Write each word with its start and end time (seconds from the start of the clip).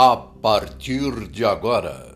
a 0.00 0.16
partir 0.16 1.26
de 1.26 1.44
agora. 1.44 2.14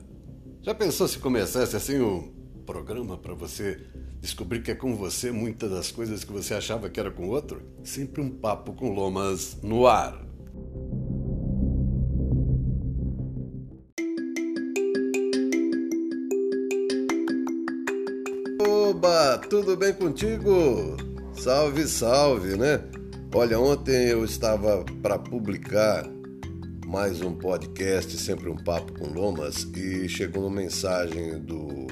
Já 0.63 0.73
pensou 0.73 1.09
se 1.09 1.19
começasse 1.19 1.75
assim 1.75 2.01
um 2.01 2.33
programa 2.65 3.19
para 3.19 3.35
você 3.35 3.77
descobrir 4.21 4.63
que 4.63 4.71
é 4.71 4.75
com 4.77 4.95
você 4.95 5.33
muitas 5.33 5.69
das 5.69 5.91
coisas 5.91 6.23
que 6.23 6.33
você 6.33 6.55
achava 6.55 6.89
que 6.89 7.01
era 7.01 7.11
com 7.11 7.29
outro? 7.29 7.61
Sempre 7.83 8.23
um 8.23 8.31
papo 8.31 8.73
com 8.73 8.95
lomas 8.95 9.59
no 9.65 9.89
ar. 9.89 10.17
Oba, 18.61 19.39
tudo 19.51 19.77
bem 19.77 19.93
contigo? 19.93 20.97
Salve, 21.35 21.89
salve, 21.89 22.57
né? 22.57 22.81
Olha, 23.35 23.59
ontem 23.59 24.07
eu 24.07 24.25
estava 24.25 24.85
para 25.03 25.19
publicar 25.19 26.09
mais 26.93 27.23
um 27.23 27.35
podcast, 27.35 28.19
sempre 28.19 28.51
um 28.51 28.55
papo 28.55 28.93
com 28.93 29.07
Lomas, 29.07 29.67
e 29.75 30.07
chegou 30.11 30.47
uma 30.47 30.61
mensagem 30.61 31.39
do 31.41 31.87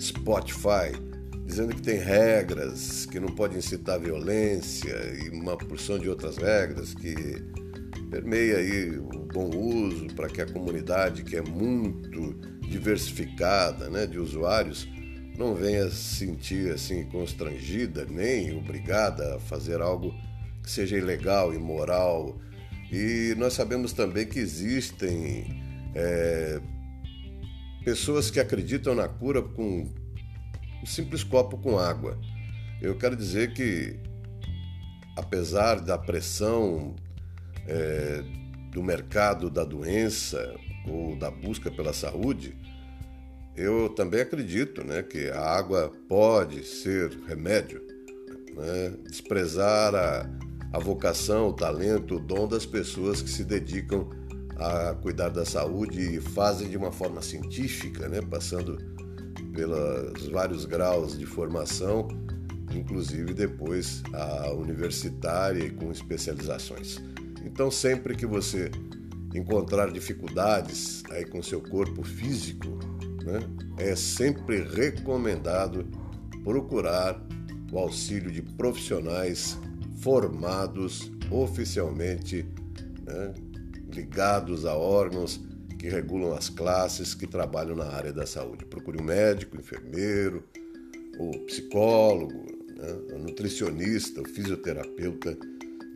Spotify 0.00 0.98
dizendo 1.44 1.74
que 1.74 1.82
tem 1.82 1.98
regras, 1.98 3.04
que 3.04 3.20
não 3.20 3.28
pode 3.28 3.58
incitar 3.58 4.00
violência 4.00 4.96
e 5.22 5.28
uma 5.28 5.58
porção 5.58 5.98
de 5.98 6.08
outras 6.08 6.38
regras 6.38 6.94
que 6.94 7.14
permeia 8.10 8.56
aí 8.56 8.96
o 8.96 9.26
bom 9.30 9.50
uso 9.54 10.06
para 10.16 10.26
que 10.26 10.40
a 10.40 10.46
comunidade 10.46 11.22
que 11.22 11.36
é 11.36 11.42
muito 11.42 12.32
diversificada, 12.66 13.90
né, 13.90 14.06
de 14.06 14.18
usuários, 14.18 14.88
não 15.36 15.54
venha 15.54 15.90
se 15.90 16.16
sentir 16.16 16.72
assim 16.72 17.04
constrangida 17.10 18.06
nem 18.06 18.56
obrigada 18.56 19.36
a 19.36 19.38
fazer 19.38 19.82
algo 19.82 20.14
que 20.62 20.70
seja 20.70 20.96
ilegal, 20.96 21.52
imoral, 21.52 22.40
e 22.92 23.34
nós 23.36 23.52
sabemos 23.52 23.92
também 23.92 24.26
que 24.26 24.38
existem 24.38 25.46
é, 25.94 26.60
pessoas 27.84 28.30
que 28.30 28.40
acreditam 28.40 28.94
na 28.94 29.08
cura 29.08 29.42
com 29.42 29.88
um 30.82 30.86
simples 30.86 31.22
copo 31.22 31.56
com 31.58 31.78
água. 31.78 32.18
Eu 32.82 32.96
quero 32.96 33.14
dizer 33.14 33.52
que, 33.52 33.96
apesar 35.16 35.80
da 35.80 35.96
pressão 35.96 36.96
é, 37.66 38.22
do 38.72 38.82
mercado 38.82 39.48
da 39.50 39.64
doença 39.64 40.54
ou 40.86 41.16
da 41.16 41.30
busca 41.30 41.70
pela 41.70 41.92
saúde, 41.92 42.56
eu 43.54 43.88
também 43.90 44.20
acredito 44.20 44.82
né, 44.82 45.02
que 45.02 45.28
a 45.28 45.40
água 45.40 45.92
pode 46.08 46.64
ser 46.64 47.10
remédio. 47.28 47.82
Né? 48.54 48.94
Desprezar 49.08 49.94
a, 49.94 50.28
a 50.72 50.78
vocação, 50.78 51.48
o 51.48 51.52
talento, 51.52 52.16
o 52.16 52.20
dom 52.20 52.46
das 52.46 52.64
pessoas 52.64 53.20
que 53.20 53.30
se 53.30 53.44
dedicam 53.44 54.08
a 54.56 54.94
cuidar 54.94 55.30
da 55.30 55.44
saúde 55.44 56.16
e 56.16 56.20
fazem 56.20 56.68
de 56.68 56.76
uma 56.76 56.92
forma 56.92 57.22
científica, 57.22 58.08
né, 58.08 58.20
passando 58.20 58.78
pelos 59.54 60.28
vários 60.28 60.64
graus 60.64 61.18
de 61.18 61.26
formação, 61.26 62.08
inclusive 62.74 63.34
depois 63.34 64.02
a 64.12 64.52
universitária 64.52 65.64
e 65.64 65.70
com 65.70 65.90
especializações. 65.90 67.00
Então, 67.44 67.70
sempre 67.70 68.14
que 68.14 68.26
você 68.26 68.70
encontrar 69.34 69.90
dificuldades 69.90 71.02
aí 71.10 71.24
com 71.24 71.42
seu 71.42 71.60
corpo 71.60 72.02
físico, 72.02 72.68
né, 73.24 73.40
é 73.78 73.96
sempre 73.96 74.62
recomendado 74.62 75.86
procurar 76.44 77.20
o 77.72 77.78
auxílio 77.78 78.30
de 78.30 78.42
profissionais 78.42 79.58
formados 80.00 81.10
oficialmente, 81.30 82.46
né, 83.04 83.34
ligados 83.92 84.64
a 84.64 84.74
órgãos 84.74 85.40
que 85.78 85.88
regulam 85.88 86.34
as 86.34 86.48
classes 86.48 87.14
que 87.14 87.26
trabalham 87.26 87.74
na 87.74 87.86
área 87.86 88.12
da 88.12 88.26
saúde. 88.26 88.64
Procure 88.66 89.00
um 89.00 89.04
médico, 89.04 89.56
enfermeiro, 89.56 90.44
o 91.18 91.30
psicólogo, 91.46 92.44
né, 92.76 93.14
o 93.14 93.18
nutricionista, 93.18 94.20
o 94.20 94.28
fisioterapeuta. 94.28 95.36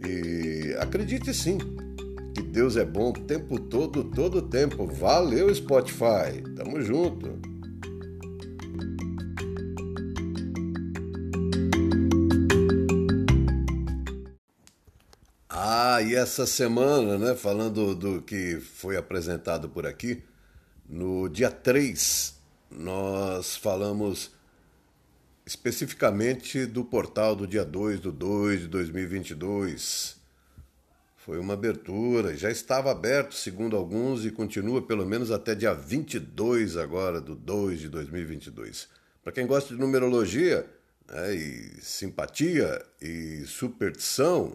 E 0.06 0.74
acredite 0.78 1.32
sim 1.32 1.58
que 2.34 2.42
Deus 2.42 2.76
é 2.76 2.84
bom 2.84 3.10
o 3.10 3.12
tempo 3.12 3.58
todo, 3.60 4.04
todo 4.04 4.38
o 4.38 4.42
tempo. 4.42 4.86
Valeu, 4.86 5.54
Spotify. 5.54 6.42
Tamo 6.56 6.80
junto. 6.80 7.53
E 16.04 16.14
essa 16.14 16.46
semana, 16.46 17.18
né, 17.18 17.34
falando 17.34 17.94
do 17.94 18.20
que 18.20 18.60
foi 18.60 18.96
apresentado 18.96 19.68
por 19.68 19.86
aqui, 19.86 20.22
no 20.88 21.28
dia 21.28 21.50
3, 21.50 22.34
nós 22.70 23.56
falamos 23.56 24.32
especificamente 25.46 26.66
do 26.66 26.84
portal 26.84 27.34
do 27.34 27.46
dia 27.46 27.64
2 27.64 28.00
do 28.00 28.12
2 28.12 28.60
de 28.62 28.68
2022. 28.68 30.16
Foi 31.16 31.38
uma 31.38 31.54
abertura, 31.54 32.36
já 32.36 32.50
estava 32.50 32.90
aberto, 32.90 33.34
segundo 33.34 33.74
alguns, 33.76 34.26
e 34.26 34.30
continua 34.30 34.82
pelo 34.82 35.06
menos 35.06 35.30
até 35.30 35.54
dia 35.54 35.72
22 35.72 36.76
agora 36.76 37.18
do 37.18 37.34
2 37.34 37.80
de 37.80 37.88
2022. 37.88 38.88
Para 39.22 39.32
quem 39.32 39.46
gosta 39.46 39.74
de 39.74 39.80
numerologia, 39.80 40.68
né, 41.10 41.34
e 41.34 41.80
simpatia 41.80 42.84
e 43.00 43.44
superstição, 43.46 44.54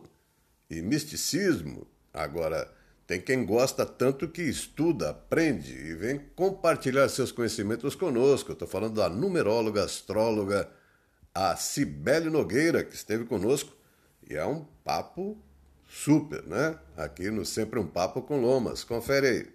e 0.69 0.81
misticismo. 0.81 1.87
Agora, 2.13 2.71
tem 3.07 3.19
quem 3.19 3.43
gosta 3.45 3.85
tanto 3.85 4.27
que 4.27 4.43
estuda, 4.43 5.09
aprende 5.09 5.73
e 5.73 5.95
vem 5.95 6.21
compartilhar 6.35 7.09
seus 7.09 7.31
conhecimentos 7.31 7.95
conosco. 7.95 8.51
Estou 8.51 8.67
falando 8.67 8.95
da 8.95 9.09
numeróloga, 9.09 9.83
astróloga, 9.83 10.69
a 11.33 11.55
Cibele 11.55 12.29
Nogueira, 12.29 12.83
que 12.83 12.93
esteve 12.93 13.25
conosco. 13.25 13.75
E 14.29 14.35
é 14.35 14.45
um 14.45 14.63
papo 14.83 15.37
super, 15.89 16.43
né? 16.43 16.77
Aqui 16.95 17.31
no 17.31 17.45
Sempre 17.45 17.79
um 17.79 17.87
Papo 17.87 18.21
com 18.21 18.39
Lomas. 18.39 18.83
Confere 18.83 19.27
aí. 19.27 19.47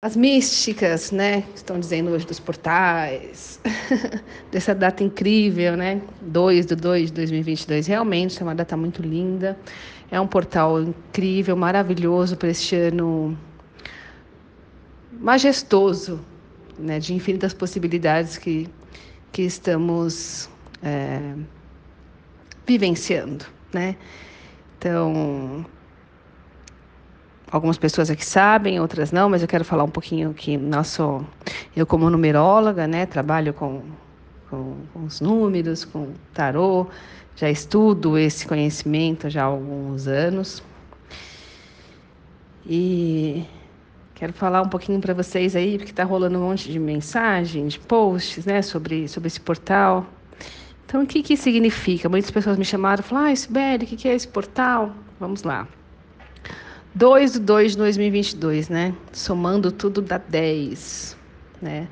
As 0.00 0.14
místicas, 0.14 1.10
né? 1.10 1.44
Estão 1.56 1.80
dizendo 1.80 2.10
hoje 2.10 2.24
dos 2.24 2.38
portais, 2.38 3.58
dessa 4.52 4.72
data 4.72 5.02
incrível, 5.02 5.76
né? 5.76 6.00
2 6.20 6.66
de 6.66 6.76
2 6.76 7.06
de 7.06 7.14
2022. 7.14 7.86
Realmente 7.86 8.40
é 8.40 8.44
uma 8.44 8.54
data 8.54 8.76
muito 8.76 9.02
linda. 9.02 9.58
É 10.10 10.20
um 10.20 10.26
portal 10.26 10.80
incrível, 10.80 11.56
maravilhoso 11.56 12.36
para 12.36 12.48
este 12.48 12.74
ano 12.76 13.36
majestoso, 15.12 16.20
né? 16.78 16.98
De 16.98 17.14
infinitas 17.14 17.52
possibilidades 17.52 18.38
que, 18.38 18.68
que 19.32 19.42
estamos 19.42 20.48
é, 20.82 21.34
vivenciando, 22.66 23.44
né? 23.72 23.96
Então, 24.78 25.66
algumas 27.50 27.78
pessoas 27.78 28.10
aqui 28.10 28.24
sabem, 28.24 28.80
outras 28.80 29.10
não, 29.10 29.28
mas 29.28 29.42
eu 29.42 29.48
quero 29.48 29.64
falar 29.64 29.84
um 29.84 29.90
pouquinho 29.90 30.32
que 30.32 30.56
nosso, 30.56 31.24
eu 31.74 31.86
como 31.86 32.08
numeróloga, 32.08 32.86
né, 32.86 33.06
trabalho 33.06 33.52
com, 33.52 33.82
com, 34.48 34.76
com 34.92 35.04
os 35.04 35.20
números, 35.20 35.84
com 35.84 36.12
tarô, 36.32 36.86
já 37.38 37.48
estudo 37.48 38.18
esse 38.18 38.46
conhecimento 38.46 39.30
já 39.30 39.42
há 39.42 39.46
alguns 39.46 40.08
anos. 40.08 40.60
E 42.66 43.44
quero 44.12 44.32
falar 44.32 44.60
um 44.60 44.68
pouquinho 44.68 45.00
para 45.00 45.14
vocês 45.14 45.54
aí, 45.54 45.78
porque 45.78 45.92
está 45.92 46.02
rolando 46.02 46.36
um 46.36 46.48
monte 46.48 46.70
de 46.70 46.80
mensagens, 46.80 47.74
de 47.74 47.78
posts, 47.78 48.44
né, 48.44 48.60
sobre, 48.60 49.06
sobre 49.06 49.28
esse 49.28 49.40
portal. 49.40 50.04
Então, 50.84 51.04
o 51.04 51.06
que, 51.06 51.22
que 51.22 51.36
significa? 51.36 52.08
Muitas 52.08 52.30
pessoas 52.30 52.58
me 52.58 52.64
chamaram 52.64 53.00
e 53.00 53.04
falaram, 53.04 53.32
ah, 53.32 53.36
Sibeli, 53.36 53.84
o 53.84 53.86
que, 53.86 53.96
que 53.96 54.08
é 54.08 54.14
esse 54.14 54.26
portal? 54.26 54.92
Vamos 55.20 55.44
lá. 55.44 55.68
2 56.96 57.34
de 57.34 57.38
2 57.38 57.72
de 57.72 57.78
2022, 57.78 58.68
né? 58.68 58.92
Somando 59.12 59.70
tudo 59.70 60.02
dá 60.02 60.18
10, 60.18 61.16
né? 61.62 61.86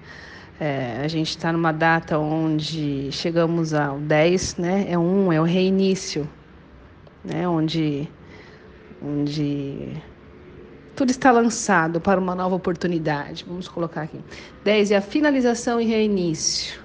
É, 0.59 1.03
a 1.05 1.09
gente 1.09 1.31
está 1.31 1.53
numa 1.53 1.73
data 1.73 2.19
onde 2.19 3.11
chegamos 3.13 3.75
ao 3.75 3.99
10, 3.99 4.57
né? 4.57 4.87
É 4.89 4.99
um, 4.99 5.33
é 5.33 5.41
o 5.41 5.45
reinício, 5.45 6.29
né? 7.23 7.47
Onde, 7.47 8.09
onde 9.03 10.03
tudo 10.95 11.11
está 11.11 11.31
lançado 11.31 12.01
para 12.01 12.19
uma 12.19 12.35
nova 12.35 12.55
oportunidade. 12.55 13.45
Vamos 13.47 13.69
colocar 13.69 14.03
aqui. 14.03 14.19
10 14.65 14.93
é 14.93 14.97
a 14.97 15.03
finalização 15.03 15.81
e 15.81 15.85
reinício. 15.85 16.81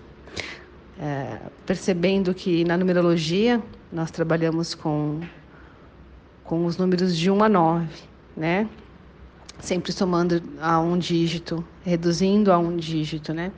É, 1.00 1.39
percebendo 1.65 2.33
que 2.33 2.63
na 2.65 2.77
numerologia 2.77 3.62
nós 3.91 4.12
trabalhamos 4.12 4.75
com, 4.75 5.21
com 6.44 6.65
os 6.65 6.77
números 6.77 7.17
de 7.17 7.31
1 7.31 7.44
a 7.44 7.50
9 7.50 8.12
né? 8.35 8.67
Sempre 9.62 9.92
somando 9.92 10.42
a 10.60 10.80
um 10.80 10.98
dígito, 10.98 11.63
reduzindo 11.84 12.52
a 12.52 12.58
um 12.58 12.75
dígito, 12.75 13.34
né? 13.34 13.52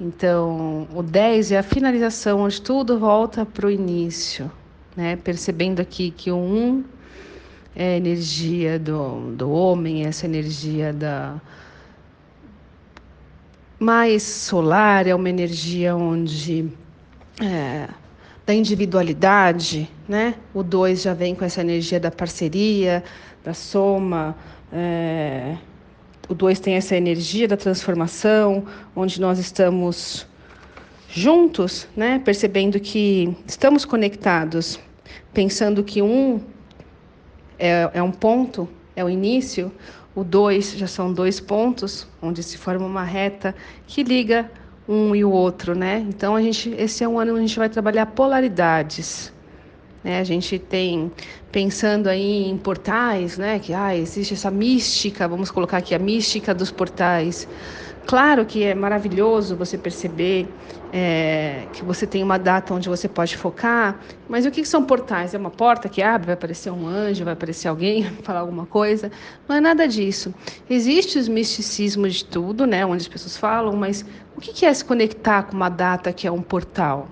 Então, 0.00 0.88
o 0.92 1.02
10 1.02 1.52
é 1.52 1.58
a 1.58 1.62
finalização, 1.62 2.40
onde 2.40 2.60
tudo 2.60 2.98
volta 2.98 3.46
para 3.46 3.66
o 3.66 3.70
início, 3.70 4.50
né? 4.96 5.14
Percebendo 5.16 5.80
aqui 5.80 6.10
que 6.10 6.30
o 6.30 6.36
1 6.36 6.84
é 7.76 7.94
a 7.94 7.96
energia 7.96 8.78
do, 8.80 9.32
do 9.32 9.50
homem, 9.50 10.04
essa 10.04 10.26
energia 10.26 10.92
da 10.92 11.40
mais 13.78 14.22
solar, 14.22 15.06
é 15.06 15.14
uma 15.14 15.28
energia 15.28 15.96
onde 15.96 16.68
é, 17.40 17.88
da 18.46 18.54
individualidade, 18.54 19.90
né? 20.08 20.34
O 20.54 20.62
dois 20.62 21.02
já 21.02 21.14
vem 21.14 21.34
com 21.34 21.44
essa 21.44 21.60
energia 21.60 21.98
da 21.98 22.10
parceria, 22.10 23.02
da 23.44 23.54
soma. 23.54 24.36
É, 24.72 25.56
o 26.28 26.34
dois 26.34 26.58
tem 26.58 26.74
essa 26.74 26.96
energia 26.96 27.46
da 27.46 27.56
transformação, 27.56 28.64
onde 28.96 29.20
nós 29.20 29.38
estamos 29.38 30.26
juntos, 31.08 31.86
né? 31.94 32.18
Percebendo 32.24 32.80
que 32.80 33.36
estamos 33.46 33.84
conectados, 33.84 34.80
pensando 35.32 35.84
que 35.84 36.00
um 36.00 36.40
é, 37.58 37.90
é 37.92 38.02
um 38.02 38.10
ponto, 38.10 38.68
é 38.96 39.04
o 39.04 39.10
início, 39.10 39.70
o 40.14 40.24
dois 40.24 40.72
já 40.72 40.86
são 40.86 41.12
dois 41.12 41.38
pontos, 41.38 42.08
onde 42.20 42.42
se 42.42 42.56
forma 42.56 42.86
uma 42.86 43.04
reta 43.04 43.54
que 43.86 44.02
liga 44.02 44.50
um 44.88 45.14
e 45.14 45.24
o 45.24 45.30
outro, 45.30 45.74
né? 45.74 46.04
Então 46.08 46.34
a 46.34 46.42
gente, 46.42 46.70
esse 46.70 47.04
é 47.04 47.08
um 47.08 47.18
ano 47.18 47.32
onde 47.32 47.40
a 47.40 47.46
gente 47.46 47.58
vai 47.58 47.68
trabalhar 47.68 48.06
polaridades. 48.06 49.32
Né? 50.02 50.18
A 50.18 50.24
gente 50.24 50.58
tem 50.58 51.10
pensando 51.50 52.08
aí 52.08 52.48
em 52.48 52.56
portais, 52.56 53.38
né? 53.38 53.58
Que 53.58 53.72
ah, 53.72 53.96
existe 53.96 54.34
essa 54.34 54.50
mística, 54.50 55.28
vamos 55.28 55.50
colocar 55.50 55.78
aqui 55.78 55.94
a 55.94 55.98
mística 55.98 56.54
dos 56.54 56.70
portais. 56.70 57.48
Claro 58.06 58.44
que 58.44 58.64
é 58.64 58.74
maravilhoso 58.74 59.56
você 59.56 59.78
perceber 59.78 60.48
é, 60.92 61.66
que 61.72 61.84
você 61.84 62.06
tem 62.06 62.22
uma 62.22 62.36
data 62.36 62.74
onde 62.74 62.88
você 62.88 63.08
pode 63.08 63.36
focar, 63.36 63.98
mas 64.28 64.44
o 64.44 64.50
que, 64.50 64.60
que 64.60 64.68
são 64.68 64.84
portais? 64.84 65.34
É 65.34 65.38
uma 65.38 65.50
porta 65.50 65.88
que 65.88 66.02
abre, 66.02 66.26
vai 66.26 66.34
aparecer 66.34 66.70
um 66.70 66.86
anjo, 66.86 67.24
vai 67.24 67.32
aparecer 67.32 67.68
alguém, 67.68 68.04
falar 68.22 68.40
alguma 68.40 68.66
coisa? 68.66 69.10
Não 69.48 69.56
é 69.56 69.60
nada 69.60 69.86
disso. 69.86 70.34
Existe 70.68 71.18
os 71.18 71.28
misticismos 71.28 72.16
de 72.16 72.24
tudo, 72.24 72.66
né, 72.66 72.84
onde 72.84 73.02
as 73.02 73.08
pessoas 73.08 73.36
falam, 73.36 73.74
mas 73.74 74.04
o 74.36 74.40
que, 74.40 74.52
que 74.52 74.66
é 74.66 74.74
se 74.74 74.84
conectar 74.84 75.44
com 75.44 75.56
uma 75.56 75.68
data 75.68 76.12
que 76.12 76.26
é 76.26 76.30
um 76.30 76.42
portal? 76.42 77.08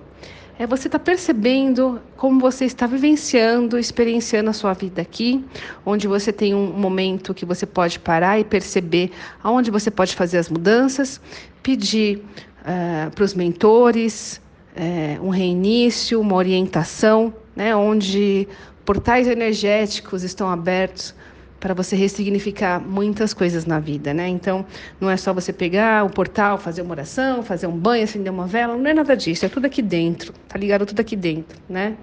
É 0.57 0.67
você 0.67 0.87
estar 0.87 0.99
tá 0.99 1.05
percebendo 1.05 2.01
como 2.15 2.39
você 2.39 2.65
está 2.65 2.85
vivenciando, 2.85 3.77
experienciando 3.77 4.49
a 4.49 4.53
sua 4.53 4.73
vida 4.73 5.01
aqui, 5.01 5.43
onde 5.85 6.07
você 6.07 6.31
tem 6.31 6.53
um 6.53 6.71
momento 6.71 7.33
que 7.33 7.45
você 7.45 7.65
pode 7.65 7.99
parar 7.99 8.39
e 8.39 8.43
perceber 8.43 9.11
aonde 9.43 9.71
você 9.71 9.89
pode 9.89 10.15
fazer 10.15 10.37
as 10.37 10.49
mudanças, 10.49 11.19
pedir 11.63 12.17
uh, 12.61 13.11
para 13.13 13.23
os 13.23 13.33
mentores 13.33 14.41
uh, 14.75 15.25
um 15.25 15.29
reinício, 15.29 16.19
uma 16.19 16.35
orientação, 16.35 17.33
né, 17.55 17.75
onde 17.75 18.47
portais 18.85 19.27
energéticos 19.27 20.23
estão 20.23 20.49
abertos 20.49 21.15
para 21.61 21.75
você 21.75 21.95
ressignificar 21.95 22.81
muitas 22.81 23.35
coisas 23.35 23.65
na 23.65 23.79
vida, 23.79 24.13
né? 24.13 24.27
Então, 24.27 24.65
não 24.99 25.09
é 25.09 25.15
só 25.15 25.31
você 25.31 25.53
pegar 25.53 26.03
o 26.03 26.09
portal, 26.09 26.57
fazer 26.57 26.81
uma 26.81 26.91
oração, 26.91 27.43
fazer 27.43 27.67
um 27.67 27.77
banho, 27.77 28.03
acender 28.03 28.33
uma 28.33 28.47
vela, 28.47 28.75
não 28.75 28.89
é 28.89 28.93
nada 28.93 29.15
disso, 29.15 29.45
é 29.45 29.49
tudo 29.49 29.65
aqui 29.65 29.81
dentro, 29.81 30.33
tá 30.49 30.57
ligado 30.57 30.87
tudo 30.87 30.99
aqui 30.99 31.15
dentro, 31.15 31.57
né? 31.69 31.95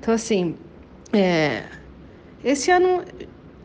Então, 0.00 0.14
assim, 0.14 0.56
é, 1.12 1.64
esse 2.42 2.70
ano 2.70 3.04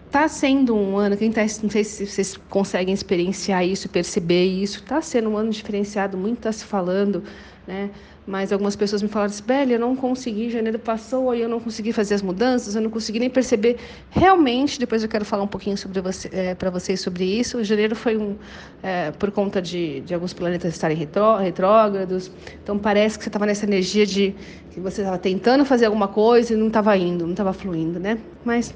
está 0.05 0.27
sendo 0.27 0.75
um 0.75 0.97
ano, 0.97 1.15
quem 1.15 1.31
tá, 1.31 1.41
não 1.63 1.69
sei 1.69 1.85
se 1.85 2.05
vocês 2.05 2.37
conseguem 2.49 2.93
experienciar 2.93 3.65
isso, 3.65 3.87
perceber 3.87 4.45
isso, 4.45 4.79
está 4.79 5.01
sendo 5.01 5.29
um 5.29 5.37
ano 5.37 5.51
diferenciado, 5.51 6.17
muito 6.17 6.39
está 6.39 6.51
se 6.51 6.65
falando, 6.65 7.23
né? 7.65 7.89
Mas 8.25 8.53
algumas 8.53 8.75
pessoas 8.75 9.01
me 9.01 9.09
falaram 9.09 9.31
assim, 9.31 9.43
Beli, 9.43 9.73
eu 9.73 9.79
não 9.79 9.95
consegui, 9.95 10.49
janeiro 10.49 10.79
passou, 10.79 11.35
e 11.35 11.41
eu 11.41 11.49
não 11.49 11.59
consegui 11.59 11.91
fazer 11.91 12.13
as 12.15 12.21
mudanças, 12.21 12.73
eu 12.73 12.81
não 12.81 12.89
consegui 12.89 13.19
nem 13.19 13.29
perceber. 13.29 13.77
Realmente, 14.09 14.79
depois 14.79 15.03
eu 15.03 15.09
quero 15.09 15.25
falar 15.25 15.43
um 15.43 15.47
pouquinho 15.47 15.77
sobre 15.77 15.99
você, 15.99 16.29
é, 16.31 16.55
para 16.55 16.69
vocês 16.69 17.01
sobre 17.01 17.25
isso. 17.25 17.57
O 17.57 17.63
janeiro 17.63 17.95
foi 17.95 18.15
um, 18.15 18.37
é, 18.81 19.11
por 19.11 19.29
conta 19.29 19.61
de, 19.61 19.99
de 20.01 20.13
alguns 20.13 20.33
planetas 20.33 20.73
estarem 20.73 20.95
retró, 20.95 21.37
retrógrados. 21.37 22.31
Então 22.63 22.79
parece 22.79 23.17
que 23.17 23.25
você 23.25 23.29
estava 23.29 23.45
nessa 23.45 23.65
energia 23.65 24.05
de 24.05 24.33
que 24.71 24.79
você 24.79 25.01
estava 25.01 25.17
tentando 25.17 25.65
fazer 25.65 25.85
alguma 25.85 26.07
coisa 26.07 26.53
e 26.53 26.55
não 26.55 26.67
estava 26.67 26.95
indo, 26.95 27.25
não 27.25 27.31
estava 27.31 27.51
fluindo, 27.51 27.99
né? 27.99 28.17
Mas 28.45 28.73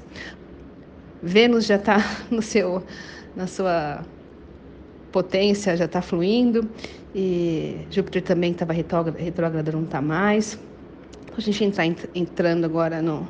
Vênus 1.22 1.64
já 1.64 1.76
está 1.76 1.98
no 2.30 2.42
seu, 2.42 2.84
na 3.34 3.46
sua 3.46 4.04
potência, 5.12 5.76
já 5.76 5.84
está 5.84 6.02
fluindo. 6.02 6.68
E 7.14 7.76
Júpiter 7.90 8.22
também 8.22 8.52
estava 8.52 8.72
retrógrado, 8.72 9.72
não 9.72 9.82
está 9.82 10.00
mais. 10.00 10.58
A 11.36 11.40
gente 11.40 11.64
está 11.64 11.84
entrando 12.14 12.64
agora 12.64 13.00
no, 13.00 13.26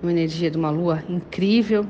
numa 0.00 0.12
energia 0.12 0.50
de 0.50 0.56
uma 0.56 0.70
lua 0.70 1.02
incrível. 1.08 1.84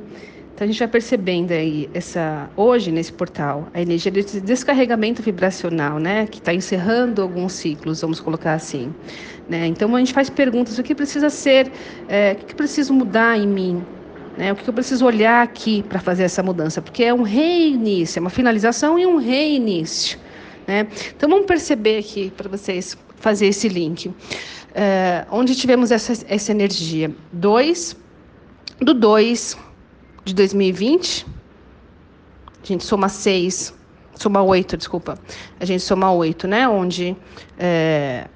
Então 0.54 0.64
a 0.64 0.70
gente 0.72 0.80
vai 0.80 0.88
percebendo 0.88 1.52
aí 1.52 1.88
essa 1.94 2.50
hoje 2.56 2.90
nesse 2.90 3.12
portal 3.12 3.68
a 3.72 3.80
energia 3.80 4.10
desse 4.10 4.40
descarregamento 4.40 5.22
vibracional, 5.22 6.00
né, 6.00 6.26
que 6.26 6.38
está 6.38 6.52
encerrando 6.52 7.22
alguns 7.22 7.52
ciclos, 7.52 8.00
vamos 8.00 8.18
colocar 8.18 8.54
assim, 8.54 8.92
né. 9.48 9.68
Então 9.68 9.94
a 9.94 9.98
gente 10.00 10.12
faz 10.12 10.28
perguntas: 10.28 10.76
o 10.76 10.82
que 10.82 10.96
precisa 10.96 11.30
ser, 11.30 11.70
é, 12.08 12.32
o 12.32 12.44
que 12.44 12.56
preciso 12.56 12.92
mudar 12.92 13.38
em 13.38 13.46
mim, 13.46 13.84
né? 14.38 14.52
O 14.52 14.56
que 14.56 14.70
eu 14.70 14.72
preciso 14.72 15.04
olhar 15.04 15.42
aqui 15.42 15.82
para 15.82 15.98
fazer 15.98 16.22
essa 16.22 16.42
mudança? 16.44 16.80
Porque 16.80 17.02
é 17.02 17.12
um 17.12 17.22
reinício, 17.22 18.18
é 18.18 18.20
uma 18.20 18.30
finalização 18.30 18.96
e 18.96 19.04
um 19.04 19.16
reinício. 19.16 20.16
Né? 20.64 20.86
Então 21.14 21.28
vamos 21.28 21.44
perceber 21.44 21.98
aqui 21.98 22.30
para 22.36 22.48
vocês 22.48 22.96
fazer 23.16 23.48
esse 23.48 23.68
link. 23.68 24.14
É, 24.72 25.26
onde 25.30 25.56
tivemos 25.56 25.90
essa, 25.90 26.12
essa 26.28 26.52
energia? 26.52 27.10
2 27.32 27.96
do 28.80 28.94
2 28.94 29.58
de 30.24 30.34
2020, 30.34 31.26
a 32.62 32.66
gente 32.66 32.84
soma 32.84 33.08
6, 33.08 33.74
soma 34.14 34.40
8, 34.40 34.76
desculpa. 34.76 35.18
A 35.58 35.64
gente 35.64 35.82
soma 35.82 36.12
8, 36.12 36.46
né? 36.46 36.68
Onde 36.68 37.16
é, 37.58 38.28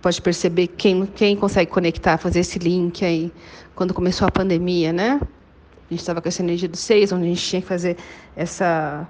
pode 0.00 0.20
perceber 0.20 0.68
quem, 0.68 1.06
quem 1.06 1.36
consegue 1.36 1.70
conectar, 1.70 2.18
fazer 2.18 2.40
esse 2.40 2.58
link 2.58 3.04
aí, 3.04 3.32
quando 3.74 3.94
começou 3.94 4.26
a 4.26 4.30
pandemia, 4.30 4.92
né? 4.92 5.20
A 5.22 5.92
gente 5.92 6.00
estava 6.00 6.20
com 6.20 6.28
essa 6.28 6.42
energia 6.42 6.68
do 6.68 6.76
6, 6.76 7.12
onde 7.12 7.24
a 7.24 7.28
gente 7.28 7.42
tinha 7.42 7.62
que 7.62 7.68
fazer 7.68 7.96
essa. 8.36 9.06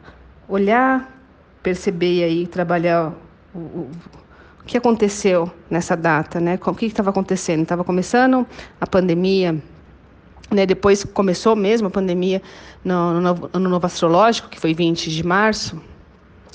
olhar 0.49 1.19
perceber 1.63 2.25
aí, 2.25 2.47
trabalhar 2.47 3.13
o, 3.55 3.59
o, 3.59 3.91
o 4.61 4.65
que 4.65 4.79
aconteceu 4.79 5.51
nessa 5.69 5.97
data, 5.97 6.41
né? 6.41 6.59
O 6.65 6.75
que 6.75 6.87
estava 6.87 7.11
acontecendo? 7.11 7.63
Estava 7.63 7.85
começando 7.85 8.47
a 8.81 8.87
pandemia, 8.87 9.63
né? 10.51 10.65
Depois 10.65 11.05
começou 11.05 11.55
mesmo 11.55 11.89
a 11.89 11.91
pandemia 11.91 12.41
no, 12.83 13.21
no, 13.21 13.51
no 13.53 13.69
novo 13.69 13.85
astrológico, 13.85 14.49
que 14.49 14.59
foi 14.59 14.73
20 14.73 15.11
de 15.11 15.27
março 15.27 15.81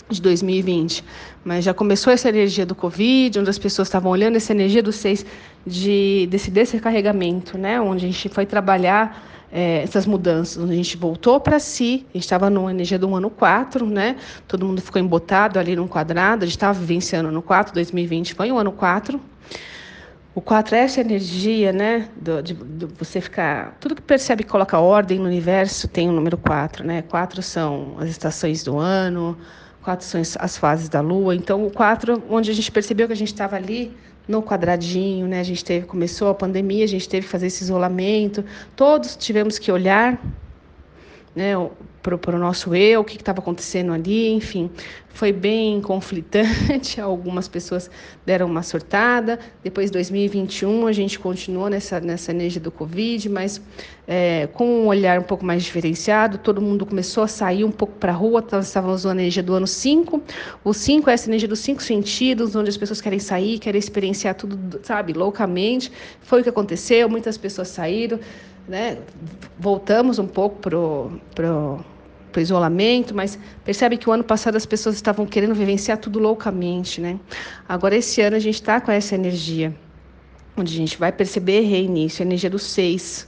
de 0.10 0.22
2020, 0.22 1.04
mas 1.44 1.66
já 1.66 1.74
começou 1.74 2.14
essa 2.14 2.30
energia 2.30 2.66
do 2.66 2.76
Covid, 2.76 3.40
onde 3.40 3.50
as 3.50 3.58
pessoas 3.58 3.88
estavam 3.88 4.12
olhando 4.12 4.36
essa 4.36 4.52
energia 4.52 4.84
do 4.84 4.92
6 4.92 5.26
de, 5.66 6.28
desse 6.30 6.52
descarregamento, 6.52 7.58
né? 7.58 7.82
Onde 7.82 8.06
a 8.06 8.08
gente 8.08 8.30
foi 8.30 8.46
trabalhar 8.46 9.24
é, 9.52 9.82
essas 9.84 10.06
mudanças. 10.06 10.70
A 10.70 10.74
gente 10.74 10.98
voltou 10.98 11.40
para 11.40 11.60
si, 11.60 12.06
a 12.10 12.18
gente 12.18 12.24
estava 12.24 12.50
numa 12.50 12.70
energia 12.70 13.00
do 13.00 13.14
ano 13.16 13.30
4, 13.30 13.86
né? 13.86 14.18
Todo 14.48 14.66
mundo 14.66 14.82
ficou 14.82 15.02
embotado 15.02 15.58
ali 15.58 15.76
num 15.76 15.88
quadrado, 15.88 16.44
a 16.44 16.46
gente 16.46 16.58
estava 16.58 16.78
vivenciando 16.78 17.32
no 17.32 17.42
4, 17.42 17.74
2020 17.74 18.34
foi 18.34 18.52
o 18.52 18.58
ano 18.58 18.72
4. 18.72 19.20
O 20.36 20.42
4 20.42 20.76
é 20.76 20.80
essa 20.80 21.00
energia, 21.00 21.72
né? 21.72 22.10
Do, 22.18 22.44
de, 22.44 22.54
de 22.54 22.86
você 23.00 23.22
ficar. 23.22 23.78
Tudo 23.80 23.96
que 23.96 24.02
percebe 24.02 24.44
que 24.44 24.50
coloca 24.50 24.78
ordem 24.78 25.18
no 25.18 25.26
universo 25.26 25.88
tem 25.88 26.10
o 26.10 26.12
número 26.12 26.38
4, 26.38 26.86
né? 26.86 27.02
4 27.04 27.42
são 27.42 27.96
as 27.98 28.10
estações 28.10 28.62
do 28.62 28.78
ano, 28.78 29.38
4 29.86 30.04
são 30.04 30.22
as 30.39 30.58
fases 30.58 30.89
da 30.89 31.00
lua. 31.00 31.36
Então, 31.36 31.65
o 31.65 31.72
4, 31.72 32.24
onde 32.27 32.50
a 32.50 32.54
gente 32.56 32.72
percebeu 32.72 33.06
que 33.06 33.13
a 33.13 33.15
gente 33.15 33.32
estava 33.32 33.56
ali 33.56 33.96
no 34.27 34.42
quadradinho, 34.42 35.27
né? 35.27 35.39
A 35.39 35.44
gente 35.44 35.63
teve, 35.63 35.86
começou 35.86 36.30
a 36.30 36.34
pandemia, 36.34 36.84
a 36.84 36.88
gente 36.88 37.08
teve 37.08 37.27
que 37.27 37.32
fazer 37.32 37.48
esse 37.48 37.63
isolamento, 37.63 38.44
todos 38.75 39.15
tivemos 39.15 39.60
que 39.60 39.72
olhar, 39.72 40.20
né, 41.36 41.54
para 42.01 42.36
o 42.36 42.39
nosso 42.39 42.74
eu, 42.74 43.01
o 43.01 43.04
que 43.04 43.18
estava 43.18 43.39
acontecendo 43.39 43.92
ali, 43.92 44.32
enfim, 44.32 44.70
foi 45.10 45.32
bem 45.32 45.82
conflitante. 45.82 47.00
Algumas 47.01 47.48
pessoas 47.48 47.89
deram 48.25 48.46
uma 48.46 48.62
surtada. 48.62 49.39
Depois, 49.63 49.89
2021, 49.89 50.86
a 50.86 50.92
gente 50.92 51.18
continuou 51.18 51.70
nessa, 51.70 52.00
nessa 52.00 52.32
energia 52.32 52.62
do 52.62 52.70
Covid, 52.70 53.27
mas 53.30 53.62
é, 54.08 54.48
com 54.54 54.65
um 54.65 54.88
olhar 54.88 55.20
um 55.20 55.24
pouco 55.24 55.44
mais 55.44 55.63
diferenciado. 55.63 56.38
Todo 56.38 56.62
mundo 56.62 56.86
começou 56.86 57.24
a 57.24 57.27
sair 57.27 57.63
um 57.63 57.72
pouco 57.72 57.96
para 57.96 58.12
a 58.12 58.15
rua, 58.15 58.46
estávamos 58.62 59.01
usando 59.01 59.20
energia 59.20 59.42
do 59.42 59.54
ano 59.54 59.68
5. 59.68 60.22
O 60.63 60.74
5 60.74 61.10
é 61.10 61.13
essa 61.13 61.30
energia 61.30 61.48
dos 61.48 61.60
cinco 61.60 61.82
sentidos, 61.82 62.56
onde 62.56 62.70
as 62.70 62.77
pessoas 62.77 63.01
querem 63.01 63.20
sair, 63.20 63.58
querem 63.58 63.80
experienciar 63.80 64.36
tudo, 64.36 64.80
sabe, 64.84 65.13
loucamente. 65.13 65.92
Foi 66.22 66.42
o 66.42 66.44
que 66.44 66.50
aconteceu, 66.50 67.10
muitas 67.10 67.38
pessoas 67.38 67.70
saíram. 67.70 68.20
Né? 68.68 68.98
Voltamos 69.60 70.18
um 70.20 70.28
pouco 70.28 70.60
para 70.60 70.78
o 70.78 71.86
isolamento, 72.38 73.14
mas 73.14 73.38
percebe 73.64 73.98
que 73.98 74.10
o 74.10 74.12
ano 74.12 74.24
passado 74.24 74.56
as 74.56 74.66
pessoas 74.66 74.96
estavam 74.96 75.26
querendo 75.26 75.54
vivenciar 75.54 75.98
tudo 75.98 76.20
loucamente, 76.20 77.00
né? 77.00 77.20
Agora, 77.70 77.96
esse 77.96 78.22
ano, 78.22 78.36
a 78.36 78.40
gente 78.40 78.56
está 78.56 78.82
com 78.82 78.92
essa 78.92 79.16
energia, 79.16 79.76
onde 80.58 80.74
a 80.74 80.78
gente 80.78 80.98
vai 80.98 81.12
perceber 81.12 81.62
reinício, 81.62 82.24
a 82.24 82.26
energia 82.26 82.50
do 82.50 82.60
seis, 82.60 83.28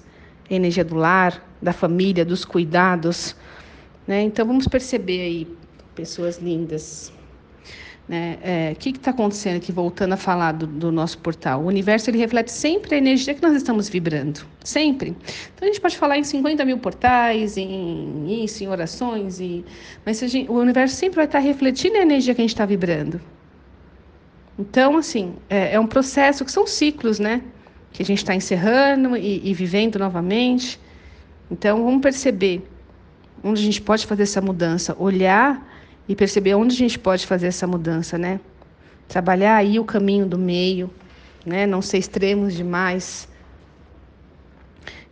a 0.50 0.53
energia 0.53 0.84
do 0.84 0.96
lar, 0.96 1.46
da 1.62 1.74
família, 1.74 2.25
dos 2.25 2.44
cuidados. 2.44 3.36
Né? 4.08 4.24
Então 4.24 4.46
vamos 4.46 4.67
perceber 4.67 5.22
aí, 5.22 5.58
pessoas 5.94 6.38
lindas. 6.39 7.12
Né? 8.07 8.37
É, 8.41 8.71
o 8.73 8.75
que 8.77 8.89
está 8.91 9.11
acontecendo 9.11 9.57
aqui, 9.57 9.69
voltando 9.69 10.13
a 10.13 10.17
falar 10.17 10.53
do, 10.53 10.65
do, 10.65 10.91
nosso 10.93 11.17
portal? 11.17 11.61
O 11.61 11.65
universo 11.65 12.09
ele 12.09 12.17
reflete 12.17 12.51
sempre 12.51 12.95
a 12.95 12.97
energia 12.97 13.33
que 13.33 13.41
nós 13.41 13.53
estamos 13.53 13.89
vibrando, 13.89 14.45
sempre. 14.63 15.09
Então 15.53 15.63
a 15.63 15.65
gente 15.65 15.81
pode 15.81 15.97
falar 15.97 16.17
em 16.17 16.23
50 16.23 16.63
mil 16.63 16.77
portais, 16.77 17.57
em 17.57 18.43
isso, 18.43 18.63
em 18.63 18.67
orações, 18.67 19.41
e... 19.41 19.65
mas 20.05 20.19
gente, 20.19 20.49
o 20.49 20.53
universo 20.53 20.95
sempre 20.95 21.17
vai 21.17 21.25
estar 21.25 21.39
refletindo 21.39 21.97
a 21.97 22.01
energia 22.01 22.33
que 22.33 22.39
a 22.39 22.43
gente 22.43 22.53
está 22.53 22.65
vibrando. 22.65 23.19
Então, 24.57 24.95
assim, 24.95 25.35
é, 25.49 25.73
é, 25.73 25.79
um 25.79 25.85
processo 25.85 26.45
que 26.45 26.51
são 26.51 26.65
ciclos, 26.65 27.19
né? 27.19 27.41
Que 27.91 28.01
a 28.01 28.05
gente 28.05 28.19
está 28.19 28.33
encerrando 28.33 29.17
e, 29.17 29.41
e 29.49 29.53
vivendo 29.53 29.99
novamente. 29.99 30.79
Então, 31.51 31.83
vamos 31.83 32.01
perceber 32.01 32.65
onde 33.43 33.61
a 33.61 33.65
gente 33.65 33.81
pode 33.81 34.05
fazer 34.07 34.23
essa 34.23 34.41
mudança, 34.41 34.95
olhar 34.97 35.76
e 36.07 36.15
perceber 36.15 36.55
onde 36.55 36.75
a 36.75 36.77
gente 36.77 36.97
pode 36.97 37.25
fazer 37.25 37.47
essa 37.47 37.67
mudança, 37.67 38.17
né? 38.17 38.39
Trabalhar 39.07 39.55
aí 39.55 39.79
o 39.79 39.85
caminho 39.85 40.25
do 40.25 40.37
meio, 40.37 40.89
né? 41.45 41.65
Não 41.65 41.81
ser 41.81 41.97
extremos 41.97 42.53
demais. 42.53 43.27